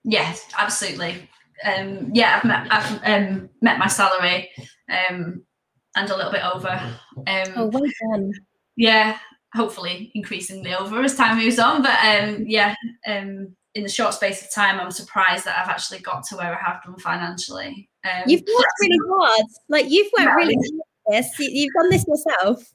Yes 0.05 0.47
absolutely 0.57 1.29
um, 1.65 2.11
yeah, 2.13 2.37
I've 2.37 2.45
met, 2.45 2.67
I've 2.71 3.01
um, 3.05 3.49
met 3.63 3.79
my 3.79 3.87
salary. 3.87 4.51
Um, 4.91 5.43
and 5.97 6.11
a 6.11 6.17
little 6.17 6.31
bit 6.31 6.43
over. 6.45 6.71
Um, 7.27 7.53
oh, 7.57 7.67
well 7.67 7.83
done. 8.13 8.31
Yeah, 8.77 9.19
hopefully 9.55 10.13
increasingly 10.15 10.75
over 10.75 11.03
as 11.03 11.17
time 11.17 11.39
moves 11.39 11.59
on. 11.59 11.83
But 11.83 11.99
um, 12.05 12.45
yeah, 12.47 12.75
um, 13.07 13.57
in 13.75 13.83
the 13.83 13.89
short 13.89 14.15
space 14.15 14.43
of 14.43 14.53
time, 14.53 14.79
I'm 14.79 14.91
surprised 14.91 15.47
that 15.47 15.59
I've 15.59 15.71
actually 15.71 16.01
got 16.01 16.25
to 16.27 16.37
where 16.37 16.55
I 16.55 16.71
have 16.71 16.83
done 16.85 16.99
financially. 16.99 17.89
Um, 18.05 18.23
you've 18.27 18.41
worked 18.41 18.69
really 18.81 18.99
hard. 19.11 19.47
Like 19.69 19.91
you've 19.91 20.13
worked 20.17 20.37
really 20.37 20.55
hard. 20.55 20.81
This 21.09 21.39
you've 21.39 21.73
done 21.75 21.91
this 21.91 22.05
yourself. 22.07 22.73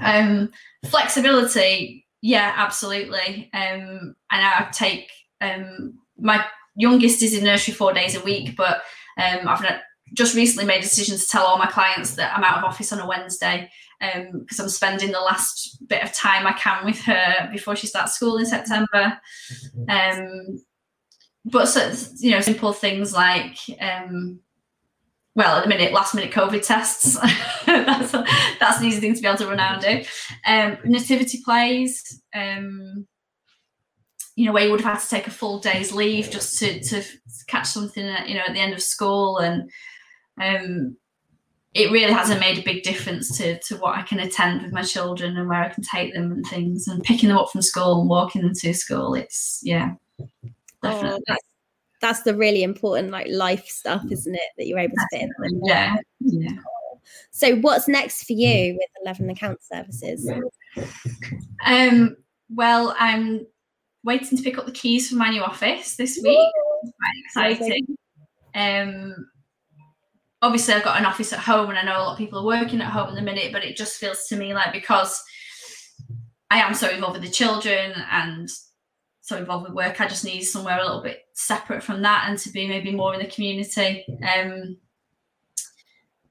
Um, 0.00 0.50
flexibility, 0.86 2.06
yeah, 2.22 2.52
absolutely. 2.56 3.50
Um, 3.52 4.14
and 4.30 4.44
I 4.44 4.68
take 4.72 5.10
um, 5.40 5.98
my 6.18 6.44
youngest 6.76 7.22
is 7.22 7.36
in 7.36 7.44
nursery 7.44 7.74
four 7.74 7.92
days 7.92 8.16
a 8.16 8.24
week, 8.24 8.56
but 8.56 8.82
um, 9.16 9.48
I've 9.48 9.64
just 10.12 10.34
recently 10.34 10.66
made 10.66 10.78
a 10.78 10.82
decision 10.82 11.16
to 11.16 11.26
tell 11.26 11.44
all 11.44 11.58
my 11.58 11.66
clients 11.66 12.14
that 12.16 12.36
I'm 12.36 12.44
out 12.44 12.58
of 12.58 12.64
office 12.64 12.92
on 12.92 13.00
a 13.00 13.06
Wednesday 13.06 13.70
because 14.00 14.58
um, 14.58 14.64
I'm 14.64 14.68
spending 14.68 15.12
the 15.12 15.20
last 15.20 15.86
bit 15.88 16.02
of 16.02 16.12
time 16.12 16.46
I 16.46 16.52
can 16.52 16.84
with 16.84 17.00
her 17.02 17.48
before 17.52 17.76
she 17.76 17.86
starts 17.86 18.14
school 18.14 18.36
in 18.36 18.46
September. 18.46 19.18
Um, 19.88 20.62
but 21.44 21.66
so, 21.66 21.92
you 22.18 22.30
know, 22.30 22.40
simple 22.40 22.72
things 22.72 23.12
like, 23.12 23.56
um, 23.80 24.40
well, 25.34 25.58
at 25.58 25.62
the 25.64 25.68
minute, 25.68 25.92
last 25.92 26.14
minute 26.14 26.32
COVID 26.32 26.64
tests. 26.64 27.14
that's 27.66 28.12
that's 28.12 28.78
an 28.78 28.84
easy 28.84 29.00
thing 29.00 29.14
to 29.14 29.20
be 29.20 29.26
able 29.26 29.38
to 29.38 29.46
run 29.46 29.60
out 29.60 29.84
and 29.84 30.02
do. 30.02 30.08
Um, 30.46 30.78
nativity 30.84 31.40
plays. 31.44 32.22
Um, 32.34 33.06
you 34.36 34.46
know, 34.46 34.52
where 34.52 34.64
you 34.64 34.70
would 34.70 34.80
have 34.80 34.94
had 34.94 35.00
to 35.00 35.08
take 35.08 35.26
a 35.26 35.30
full 35.30 35.60
day's 35.60 35.92
leave 35.92 36.30
just 36.30 36.58
to 36.58 36.80
to 36.80 37.02
catch 37.46 37.66
something, 37.66 38.04
at, 38.04 38.28
you 38.28 38.34
know, 38.34 38.42
at 38.46 38.54
the 38.54 38.60
end 38.60 38.74
of 38.74 38.82
school, 38.82 39.38
and 39.38 39.70
um, 40.40 40.96
it 41.72 41.90
really 41.90 42.12
hasn't 42.12 42.40
made 42.40 42.58
a 42.58 42.62
big 42.62 42.82
difference 42.82 43.36
to 43.38 43.58
to 43.60 43.76
what 43.76 43.96
I 43.96 44.02
can 44.02 44.20
attend 44.20 44.62
with 44.62 44.72
my 44.72 44.82
children 44.82 45.36
and 45.36 45.48
where 45.48 45.62
I 45.62 45.68
can 45.68 45.84
take 45.84 46.14
them 46.14 46.32
and 46.32 46.46
things, 46.46 46.88
and 46.88 47.02
picking 47.02 47.28
them 47.28 47.38
up 47.38 47.50
from 47.50 47.62
school 47.62 48.00
and 48.00 48.10
walking 48.10 48.42
them 48.42 48.54
to 48.54 48.74
school. 48.74 49.14
It's 49.14 49.60
yeah, 49.62 49.92
oh, 50.20 50.28
definitely. 50.82 51.18
Oh, 51.20 51.22
that's, 51.28 51.46
that's 52.00 52.22
the 52.22 52.34
really 52.34 52.62
important 52.62 53.10
like 53.10 53.28
life 53.30 53.66
stuff, 53.66 54.04
isn't 54.10 54.34
it? 54.34 54.50
That 54.58 54.66
you're 54.66 54.80
able 54.80 54.96
to 54.96 55.06
fit 55.12 55.22
in. 55.22 55.60
Yeah, 55.64 55.96
yeah. 56.20 56.56
So, 57.30 57.56
what's 57.56 57.86
next 57.86 58.24
for 58.24 58.32
you 58.32 58.74
with 58.74 58.88
Eleven 59.02 59.30
Account 59.30 59.62
Services? 59.62 60.28
Um, 61.64 62.16
well, 62.48 62.96
I'm 62.98 63.46
waiting 64.04 64.36
to 64.36 64.44
pick 64.44 64.58
up 64.58 64.66
the 64.66 64.72
keys 64.72 65.08
for 65.08 65.16
my 65.16 65.30
new 65.30 65.42
office 65.42 65.96
this 65.96 66.20
week. 66.22 66.50
quite 67.34 67.50
exciting. 67.56 67.96
Um, 68.54 69.14
obviously, 70.42 70.74
I've 70.74 70.84
got 70.84 70.98
an 70.98 71.06
office 71.06 71.32
at 71.32 71.40
home, 71.40 71.70
and 71.70 71.78
I 71.78 71.82
know 71.82 71.98
a 71.98 72.02
lot 72.02 72.12
of 72.12 72.18
people 72.18 72.40
are 72.40 72.60
working 72.60 72.80
at 72.80 72.92
home 72.92 73.08
in 73.08 73.14
the 73.14 73.22
minute, 73.22 73.52
but 73.52 73.64
it 73.64 73.76
just 73.76 73.96
feels 73.96 74.26
to 74.28 74.36
me 74.36 74.54
like 74.54 74.72
because 74.72 75.22
I 76.50 76.58
am 76.58 76.74
so 76.74 76.88
involved 76.88 77.18
with 77.18 77.28
the 77.28 77.34
children 77.34 77.92
and 78.10 78.48
so 79.22 79.38
involved 79.38 79.64
with 79.64 79.74
work, 79.74 80.00
I 80.00 80.06
just 80.06 80.24
need 80.24 80.42
somewhere 80.42 80.78
a 80.78 80.84
little 80.84 81.02
bit 81.02 81.22
separate 81.32 81.82
from 81.82 82.02
that 82.02 82.26
and 82.28 82.38
to 82.38 82.50
be 82.50 82.68
maybe 82.68 82.92
more 82.92 83.14
in 83.14 83.20
the 83.20 83.26
community. 83.26 84.04
Um, 84.22 84.76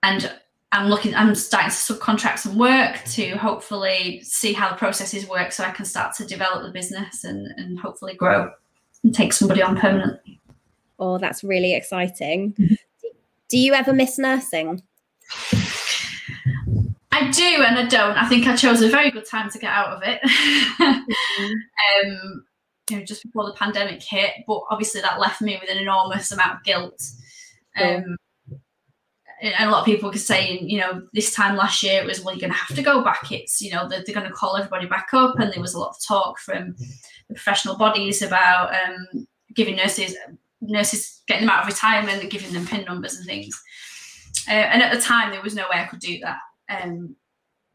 and 0.03 0.32
I'm 0.74 0.88
looking, 0.88 1.13
I'm 1.13 1.36
starting 1.36 1.70
to 1.70 1.75
subcontract 1.75 2.39
some 2.39 2.58
work 2.58 3.03
to 3.12 3.38
hopefully 3.38 4.22
see 4.24 4.53
how 4.53 4.70
the 4.70 4.75
processes 4.75 5.30
work 5.30 5.51
so 5.51 5.63
I 5.63 5.70
can 5.70 5.86
start 5.86 6.15
to 6.15 6.25
develop 6.25 6.63
the 6.63 6.72
business 6.72 7.24
and, 7.24 7.46
and 7.58 7.80
hopefully 7.80 8.15
grow 8.15 8.51
and 9.03 9.13
take 9.13 9.34
somebody 9.34 9.62
on 9.62 9.77
permanently. 9.77 10.42
Oh, 10.98 11.20
that's 11.20 11.44
really 11.44 11.75
exciting. 11.75 12.53
Mm-hmm. 12.53 12.74
Do 13.50 13.60
you 13.60 13.75
ever 13.75 13.94
miss 13.94 14.18
nursing? 14.18 14.82
I 17.12 17.30
do 17.30 17.63
and 17.63 17.77
I 17.77 17.86
don't. 17.86 18.18
I 18.18 18.27
think 18.27 18.48
I 18.48 18.56
chose 18.56 18.82
a 18.82 18.89
very 18.89 19.12
good 19.12 19.27
time 19.27 19.51
to 19.51 19.60
get 19.60 19.70
out 19.70 19.89
of 19.89 20.01
it. 20.03 20.22
mm-hmm. 20.24 21.52
um, 22.10 22.45
you 22.89 22.98
know, 22.98 23.06
just 23.06 23.21
before 23.21 23.45
the 23.45 23.54
pandemic 23.54 24.02
hit, 24.02 24.32
but 24.48 24.63
obviously 24.71 25.02
that 25.02 25.19
left 25.19 25.39
me 25.39 25.56
with 25.62 25.69
an 25.69 25.78
enormous 25.78 26.32
amount 26.32 26.58
of 26.58 26.63
guilt. 26.63 27.04
Um, 27.80 28.17
and 29.43 29.67
a 29.67 29.71
lot 29.71 29.82
of 29.82 29.86
people 29.86 30.10
were 30.10 30.17
saying, 30.17 30.69
you 30.69 30.79
know, 30.79 31.06
this 31.12 31.34
time 31.34 31.58
last 31.58 31.84
year 31.84 32.01
it 32.01 32.06
was, 32.06 32.21
well, 32.21 32.34
you're 32.34 32.39
going 32.39 32.53
to 32.53 32.58
have 32.58 32.75
to 32.77 32.82
go 32.82 33.03
back. 33.03 33.29
It's, 33.29 33.62
you 33.62 33.71
know, 33.71 33.89
they're, 33.89 34.01
they're 34.06 34.15
going 34.15 34.27
to 34.27 34.34
call 34.34 34.56
everybody 34.56 34.88
back 34.88 35.10
up. 35.12 35.38
And 35.38 35.51
there 35.51 35.62
was 35.62 35.73
a 35.73 35.79
lot 35.79 35.89
of 35.89 36.01
talk 36.01 36.39
from 36.39 36.75
the 37.27 37.36
professional 37.36 37.75
bodies 37.75 38.21
about 38.21 38.73
um, 38.73 39.27
giving 39.53 39.75
nurses, 39.75 40.15
nurses 40.62 41.23
getting 41.27 41.45
them 41.45 41.53
out 41.53 41.63
of 41.63 41.67
retirement 41.67 42.21
and 42.21 42.32
giving 42.32 42.53
them 42.53 42.65
PIN 42.65 42.86
numbers 42.86 43.17
and 43.17 43.25
things. 43.25 43.62
Uh, 44.47 44.51
and 44.51 44.82
at 44.82 44.93
the 44.93 45.01
time, 45.01 45.32
there 45.32 45.41
was 45.41 45.56
no 45.56 45.63
way 45.63 45.77
I 45.77 45.88
could 45.88 45.99
do 45.99 46.19
that. 46.19 46.38
Um, 46.69 47.17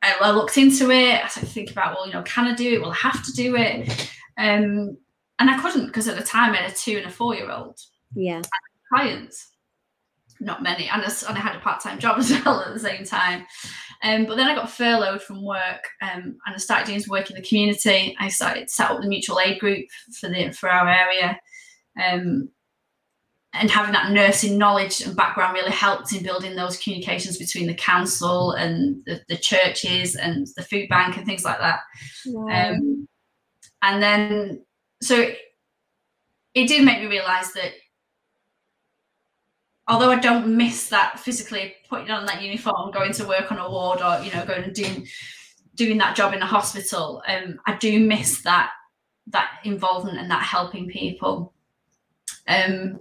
I, 0.00 0.16
I, 0.22 0.30
looked 0.30 0.56
into 0.56 0.90
it. 0.90 1.22
I 1.22 1.28
started 1.28 1.48
to 1.48 1.52
think 1.52 1.70
about, 1.70 1.94
well, 1.94 2.06
you 2.06 2.14
know, 2.14 2.22
can 2.22 2.46
I 2.46 2.54
do 2.54 2.74
it? 2.74 2.80
Will 2.80 2.92
I 2.92 2.94
have 2.94 3.22
to 3.26 3.32
do 3.32 3.56
it? 3.56 4.10
Um, 4.38 4.96
and 5.38 5.50
I 5.50 5.60
couldn't 5.60 5.86
because 5.86 6.08
at 6.08 6.16
the 6.16 6.24
time 6.24 6.54
I 6.54 6.58
had 6.58 6.70
a 6.70 6.74
two 6.74 6.96
and 6.96 7.06
a 7.06 7.10
four 7.10 7.34
year 7.34 7.50
old. 7.50 7.78
Yeah. 8.14 8.40
Clients 8.88 9.50
not 10.40 10.62
many, 10.62 10.88
and 10.88 11.02
I, 11.02 11.12
and 11.28 11.36
I 11.36 11.40
had 11.40 11.56
a 11.56 11.60
part 11.60 11.80
time 11.80 11.98
job 11.98 12.18
as 12.18 12.30
well 12.30 12.60
at 12.60 12.74
the 12.74 12.80
same 12.80 13.04
time. 13.04 13.46
Um, 14.02 14.26
but 14.26 14.36
then 14.36 14.46
I 14.46 14.54
got 14.54 14.70
furloughed 14.70 15.22
from 15.22 15.44
work, 15.44 15.88
um, 16.02 16.38
and 16.46 16.54
I 16.54 16.56
started 16.58 16.86
doing 16.86 17.00
some 17.00 17.10
work 17.10 17.30
in 17.30 17.36
the 17.36 17.46
community. 17.46 18.16
I 18.18 18.28
started 18.28 18.70
set 18.70 18.90
up 18.90 19.00
the 19.00 19.08
mutual 19.08 19.40
aid 19.40 19.58
group 19.58 19.86
for 20.20 20.28
the 20.28 20.52
for 20.52 20.70
our 20.70 20.88
area, 20.88 21.38
um, 22.02 22.48
and 23.54 23.70
having 23.70 23.92
that 23.92 24.12
nursing 24.12 24.58
knowledge 24.58 25.00
and 25.00 25.16
background 25.16 25.54
really 25.54 25.72
helped 25.72 26.12
in 26.12 26.22
building 26.22 26.54
those 26.54 26.78
communications 26.78 27.38
between 27.38 27.66
the 27.66 27.74
council 27.74 28.52
and 28.52 29.02
the, 29.06 29.20
the 29.28 29.36
churches 29.36 30.14
and 30.14 30.46
the 30.56 30.62
food 30.62 30.88
bank 30.88 31.16
and 31.16 31.26
things 31.26 31.44
like 31.44 31.58
that. 31.58 31.80
Wow. 32.26 32.70
Um, 32.70 33.08
and 33.82 34.02
then, 34.02 34.64
so 35.02 35.30
it 36.54 36.66
did 36.66 36.84
make 36.84 37.00
me 37.00 37.06
realise 37.06 37.52
that 37.52 37.72
although 39.88 40.10
I 40.10 40.18
don't 40.18 40.56
miss 40.56 40.88
that 40.90 41.18
physically 41.18 41.74
putting 41.88 42.10
on 42.10 42.26
that 42.26 42.42
uniform, 42.42 42.90
going 42.92 43.12
to 43.14 43.26
work 43.26 43.50
on 43.50 43.58
a 43.58 43.68
ward 43.68 44.00
or 44.02 44.22
you 44.22 44.32
know 44.32 44.44
going 44.44 44.64
and 44.64 44.74
doing 44.74 45.06
doing 45.74 45.98
that 45.98 46.16
job 46.16 46.34
in 46.34 46.42
a 46.42 46.46
hospital, 46.46 47.22
um, 47.26 47.58
I 47.66 47.76
do 47.76 47.98
miss 48.00 48.42
that 48.42 48.70
that 49.28 49.60
involvement 49.64 50.18
and 50.18 50.30
that 50.30 50.42
helping 50.42 50.88
people. 50.88 51.54
Um, 52.46 53.00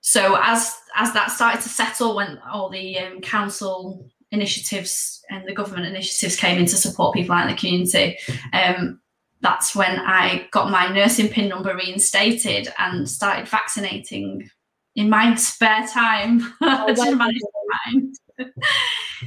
so 0.00 0.38
as 0.42 0.74
as 0.96 1.12
that 1.12 1.30
started 1.30 1.60
to 1.62 1.68
settle, 1.68 2.16
when 2.16 2.38
all 2.50 2.70
the 2.70 2.98
um, 2.98 3.20
council 3.20 4.10
initiatives 4.30 5.22
and 5.30 5.46
the 5.46 5.54
government 5.54 5.86
initiatives 5.86 6.36
came 6.36 6.58
in 6.58 6.66
to 6.66 6.76
support 6.76 7.14
people 7.14 7.34
out 7.34 7.48
in 7.48 7.54
the 7.54 7.58
community, 7.58 8.18
um, 8.52 9.00
that's 9.40 9.74
when 9.74 9.98
I 10.00 10.48
got 10.50 10.70
my 10.70 10.92
nursing 10.92 11.28
pin 11.28 11.48
number 11.48 11.74
reinstated 11.76 12.68
and 12.78 13.08
started 13.08 13.48
vaccinating 13.48 14.50
in 14.98 15.08
my 15.08 15.34
spare 15.36 15.86
time. 15.86 16.52
Oh, 16.60 16.86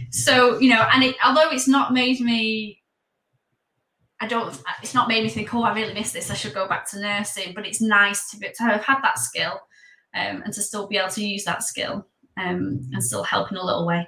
so 0.09 0.59
you 0.59 0.69
know, 0.69 0.85
and 0.93 1.03
it, 1.03 1.15
although 1.23 1.49
it's 1.49 1.67
not 1.67 1.93
made 1.93 2.19
me, 2.19 2.81
I 4.19 4.27
don't, 4.27 4.57
it's 4.81 4.93
not 4.93 5.07
made 5.07 5.23
me 5.23 5.29
think, 5.29 5.53
oh, 5.53 5.63
I 5.63 5.73
really 5.73 5.93
miss 5.93 6.11
this. 6.11 6.29
I 6.29 6.33
should 6.33 6.53
go 6.53 6.67
back 6.67 6.89
to 6.91 6.99
nursing. 6.99 7.53
But 7.53 7.65
it's 7.65 7.81
nice 7.81 8.29
to 8.31 8.37
be 8.37 8.47
to 8.53 8.63
have 8.63 8.83
had 8.83 9.01
that 9.01 9.17
skill, 9.17 9.53
um, 10.13 10.43
and 10.43 10.53
to 10.53 10.61
still 10.61 10.87
be 10.87 10.97
able 10.97 11.09
to 11.09 11.25
use 11.25 11.45
that 11.45 11.63
skill, 11.63 12.05
um, 12.37 12.81
and 12.93 13.03
still 13.03 13.23
help 13.23 13.51
in 13.51 13.57
a 13.57 13.63
little 13.63 13.87
way. 13.87 14.07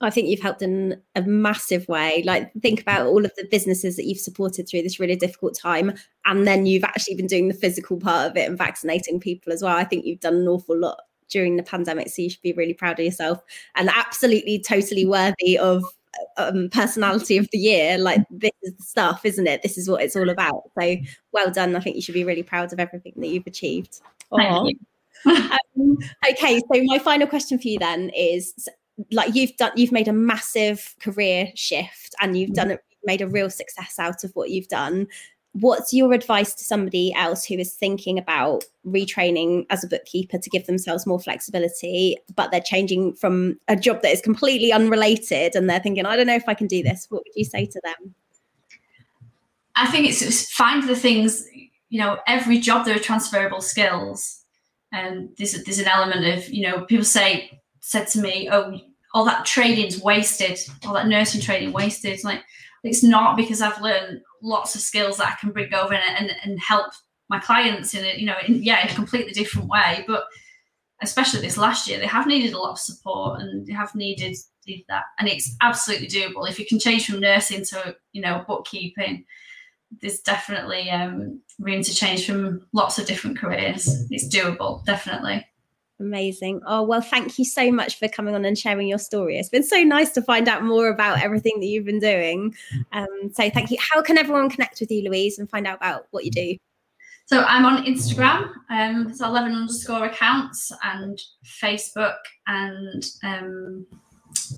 I 0.00 0.10
think 0.10 0.28
you've 0.28 0.40
helped 0.40 0.62
in 0.62 1.00
a 1.14 1.22
massive 1.22 1.86
way. 1.88 2.22
Like, 2.24 2.52
think 2.62 2.80
about 2.80 3.06
all 3.06 3.24
of 3.24 3.32
the 3.36 3.46
businesses 3.50 3.96
that 3.96 4.06
you've 4.06 4.18
supported 4.18 4.68
through 4.68 4.82
this 4.82 4.98
really 4.98 5.16
difficult 5.16 5.54
time. 5.54 5.92
And 6.24 6.46
then 6.46 6.66
you've 6.66 6.84
actually 6.84 7.16
been 7.16 7.26
doing 7.26 7.48
the 7.48 7.54
physical 7.54 7.98
part 7.98 8.30
of 8.30 8.36
it 8.36 8.48
and 8.48 8.56
vaccinating 8.56 9.20
people 9.20 9.52
as 9.52 9.62
well. 9.62 9.76
I 9.76 9.84
think 9.84 10.06
you've 10.06 10.20
done 10.20 10.36
an 10.36 10.48
awful 10.48 10.78
lot 10.78 11.02
during 11.28 11.56
the 11.56 11.62
pandemic. 11.62 12.08
So 12.08 12.22
you 12.22 12.30
should 12.30 12.42
be 12.42 12.52
really 12.52 12.74
proud 12.74 12.98
of 12.98 13.04
yourself 13.04 13.42
and 13.74 13.90
absolutely, 13.90 14.58
totally 14.58 15.04
worthy 15.04 15.58
of 15.58 15.84
um, 16.38 16.70
personality 16.70 17.36
of 17.36 17.48
the 17.52 17.58
year. 17.58 17.98
Like, 17.98 18.22
this 18.30 18.52
is 18.62 18.74
the 18.76 18.82
stuff, 18.82 19.24
isn't 19.24 19.46
it? 19.46 19.62
This 19.62 19.76
is 19.76 19.88
what 19.88 20.02
it's 20.02 20.16
all 20.16 20.30
about. 20.30 20.70
So, 20.78 20.96
well 21.32 21.50
done. 21.50 21.76
I 21.76 21.80
think 21.80 21.96
you 21.96 22.02
should 22.02 22.14
be 22.14 22.24
really 22.24 22.42
proud 22.42 22.72
of 22.72 22.80
everything 22.80 23.12
that 23.16 23.28
you've 23.28 23.46
achieved. 23.46 24.00
Thank 24.34 24.78
um, 25.26 25.98
okay, 26.30 26.60
so 26.60 26.82
my 26.84 26.98
final 26.98 27.26
question 27.26 27.58
for 27.58 27.68
you 27.68 27.78
then 27.78 28.10
is 28.16 28.54
like 29.10 29.34
you've 29.34 29.56
done 29.56 29.72
you've 29.76 29.92
made 29.92 30.08
a 30.08 30.12
massive 30.12 30.94
career 31.00 31.50
shift 31.54 32.14
and 32.20 32.36
you've 32.36 32.52
done 32.52 32.66
mm-hmm. 32.66 32.74
it 32.74 32.84
made 33.04 33.20
a 33.20 33.28
real 33.28 33.50
success 33.50 33.98
out 33.98 34.24
of 34.24 34.30
what 34.32 34.50
you've 34.50 34.68
done. 34.68 35.06
What's 35.52 35.92
your 35.92 36.12
advice 36.12 36.54
to 36.54 36.64
somebody 36.64 37.12
else 37.14 37.44
who 37.44 37.54
is 37.54 37.72
thinking 37.72 38.18
about 38.18 38.64
retraining 38.86 39.66
as 39.70 39.82
a 39.82 39.88
bookkeeper 39.88 40.38
to 40.38 40.50
give 40.50 40.66
themselves 40.66 41.06
more 41.06 41.18
flexibility 41.18 42.16
but 42.36 42.50
they're 42.50 42.60
changing 42.60 43.14
from 43.14 43.58
a 43.66 43.74
job 43.74 44.02
that 44.02 44.12
is 44.12 44.20
completely 44.20 44.72
unrelated 44.72 45.56
and 45.56 45.68
they're 45.68 45.80
thinking 45.80 46.06
i 46.06 46.16
don't 46.16 46.28
know 46.28 46.34
if 46.34 46.48
i 46.48 46.54
can 46.54 46.66
do 46.66 46.82
this. 46.82 47.06
What 47.08 47.22
would 47.26 47.34
you 47.34 47.44
say 47.44 47.66
to 47.66 47.80
them? 47.82 48.14
I 49.76 49.86
think 49.86 50.08
it's 50.08 50.52
find 50.52 50.88
the 50.88 50.96
things 50.96 51.44
you 51.88 51.98
know 51.98 52.18
every 52.26 52.58
job 52.58 52.86
there 52.86 52.96
are 52.96 53.00
transferable 53.00 53.60
skills. 53.60 54.36
And 54.92 55.30
there's, 55.38 55.52
there's 55.64 55.78
an 55.78 55.86
element 55.86 56.26
of 56.26 56.48
you 56.48 56.68
know 56.68 56.84
people 56.84 57.04
say 57.04 57.60
said 57.80 58.06
to 58.08 58.20
me 58.20 58.48
oh 58.50 58.78
all 59.12 59.24
that 59.24 59.44
training's 59.44 60.00
wasted, 60.00 60.58
all 60.86 60.94
that 60.94 61.08
nursing 61.08 61.40
training 61.40 61.72
wasted. 61.72 62.12
It's 62.12 62.24
like 62.24 62.42
it's 62.84 63.02
not 63.02 63.36
because 63.36 63.60
I've 63.60 63.80
learned 63.80 64.20
lots 64.42 64.74
of 64.74 64.80
skills 64.80 65.18
that 65.18 65.32
I 65.32 65.36
can 65.40 65.50
bring 65.50 65.74
over 65.74 65.92
and, 65.92 66.16
and, 66.18 66.36
and 66.44 66.60
help 66.60 66.92
my 67.28 67.38
clients 67.38 67.94
in 67.94 68.04
a 68.04 68.18
you 68.18 68.26
know 68.26 68.36
in, 68.46 68.62
yeah 68.62 68.84
in 68.84 68.90
a 68.90 68.94
completely 68.94 69.32
different 69.32 69.68
way. 69.68 70.04
But 70.06 70.24
especially 71.02 71.40
this 71.40 71.56
last 71.56 71.88
year, 71.88 71.98
they 71.98 72.06
have 72.06 72.26
needed 72.26 72.52
a 72.52 72.58
lot 72.58 72.72
of 72.72 72.78
support 72.78 73.40
and 73.40 73.66
they 73.66 73.72
have 73.72 73.94
needed, 73.94 74.36
that, 74.88 75.04
and 75.18 75.28
it's 75.28 75.56
absolutely 75.62 76.06
doable 76.06 76.48
if 76.48 76.58
you 76.58 76.66
can 76.66 76.78
change 76.78 77.06
from 77.06 77.20
nursing 77.20 77.64
to 77.64 77.96
you 78.12 78.22
know 78.22 78.44
bookkeeping. 78.46 79.24
There's 80.00 80.20
definitely 80.20 80.88
um, 80.90 81.40
room 81.58 81.82
to 81.82 81.92
change 81.94 82.24
from 82.24 82.64
lots 82.72 82.98
of 82.98 83.06
different 83.06 83.38
careers. 83.38 83.88
It's 84.10 84.32
doable, 84.32 84.84
definitely. 84.84 85.44
Amazing. 86.00 86.62
Oh, 86.66 86.82
well, 86.82 87.02
thank 87.02 87.38
you 87.38 87.44
so 87.44 87.70
much 87.70 87.98
for 87.98 88.08
coming 88.08 88.34
on 88.34 88.46
and 88.46 88.58
sharing 88.58 88.88
your 88.88 88.98
story. 88.98 89.38
It's 89.38 89.50
been 89.50 89.62
so 89.62 89.82
nice 89.82 90.10
to 90.12 90.22
find 90.22 90.48
out 90.48 90.64
more 90.64 90.88
about 90.88 91.22
everything 91.22 91.60
that 91.60 91.66
you've 91.66 91.84
been 91.84 92.00
doing. 92.00 92.54
Um, 92.92 93.30
so, 93.34 93.50
thank 93.50 93.70
you. 93.70 93.76
How 93.78 94.00
can 94.00 94.16
everyone 94.16 94.48
connect 94.48 94.80
with 94.80 94.90
you, 94.90 95.08
Louise, 95.08 95.38
and 95.38 95.48
find 95.48 95.66
out 95.66 95.76
about 95.76 96.06
what 96.10 96.24
you 96.24 96.30
do? 96.30 96.56
So, 97.26 97.42
I'm 97.42 97.66
on 97.66 97.84
Instagram. 97.84 98.50
Um, 98.70 99.04
there's 99.04 99.20
11 99.20 99.52
underscore 99.52 100.06
accounts 100.06 100.72
and 100.82 101.20
Facebook 101.44 102.16
and 102.46 103.04
um, 103.22 103.86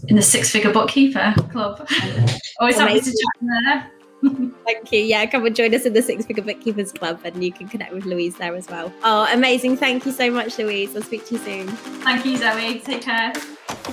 in 0.07 0.15
the 0.15 0.23
Six 0.23 0.51
Figure 0.51 0.73
Bookkeeper 0.73 1.35
Club. 1.51 1.89
Always 2.61 2.79
happy 2.79 3.01
to 3.01 3.07
chat 3.07 3.13
there. 3.41 3.91
Thank 4.65 4.93
you. 4.93 5.01
Yeah, 5.01 5.27
come 5.27 5.45
and 5.47 5.55
join 5.55 5.75
us 5.75 5.85
in 5.85 5.93
the 5.93 6.03
Six 6.03 6.27
Figure 6.27 6.45
Bookkeepers 6.45 6.93
Club 6.93 7.21
and 7.25 7.43
you 7.43 7.53
can 7.53 7.69
connect 7.69 7.93
with 7.93 8.05
Louise 8.05 8.37
there 8.37 8.55
as 8.55 8.69
well. 8.69 8.93
Oh, 9.03 9.29
amazing. 9.33 9.77
Thank 9.77 10.07
you 10.07 10.13
so 10.13 10.31
much, 10.31 10.59
Louise. 10.59 10.95
I'll 10.95 11.03
speak 11.03 11.27
to 11.27 11.35
you 11.35 11.41
soon. 11.41 11.69
Thank 11.69 12.25
you, 12.25 12.37
Zoe. 12.37 12.79
Take 12.81 13.03
care. 13.03 13.33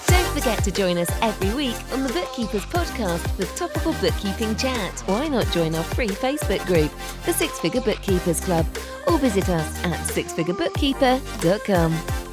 Don't 0.07 0.33
forget 0.33 0.63
to 0.63 0.71
join 0.71 0.97
us 0.97 1.09
every 1.21 1.53
week 1.55 1.75
on 1.93 2.03
the 2.03 2.13
Bookkeepers 2.13 2.65
Podcast 2.65 3.37
with 3.37 3.55
topical 3.55 3.93
bookkeeping 3.93 4.55
chat. 4.55 4.99
Why 5.07 5.27
not 5.27 5.51
join 5.51 5.73
our 5.73 5.83
free 5.83 6.09
Facebook 6.09 6.63
group, 6.67 6.91
the 7.25 7.33
Six 7.33 7.59
Figure 7.59 7.81
Bookkeepers 7.81 8.39
Club, 8.39 8.67
or 9.07 9.17
visit 9.17 9.49
us 9.49 9.85
at 9.85 9.99
sixfigurebookkeeper.com. 10.07 12.28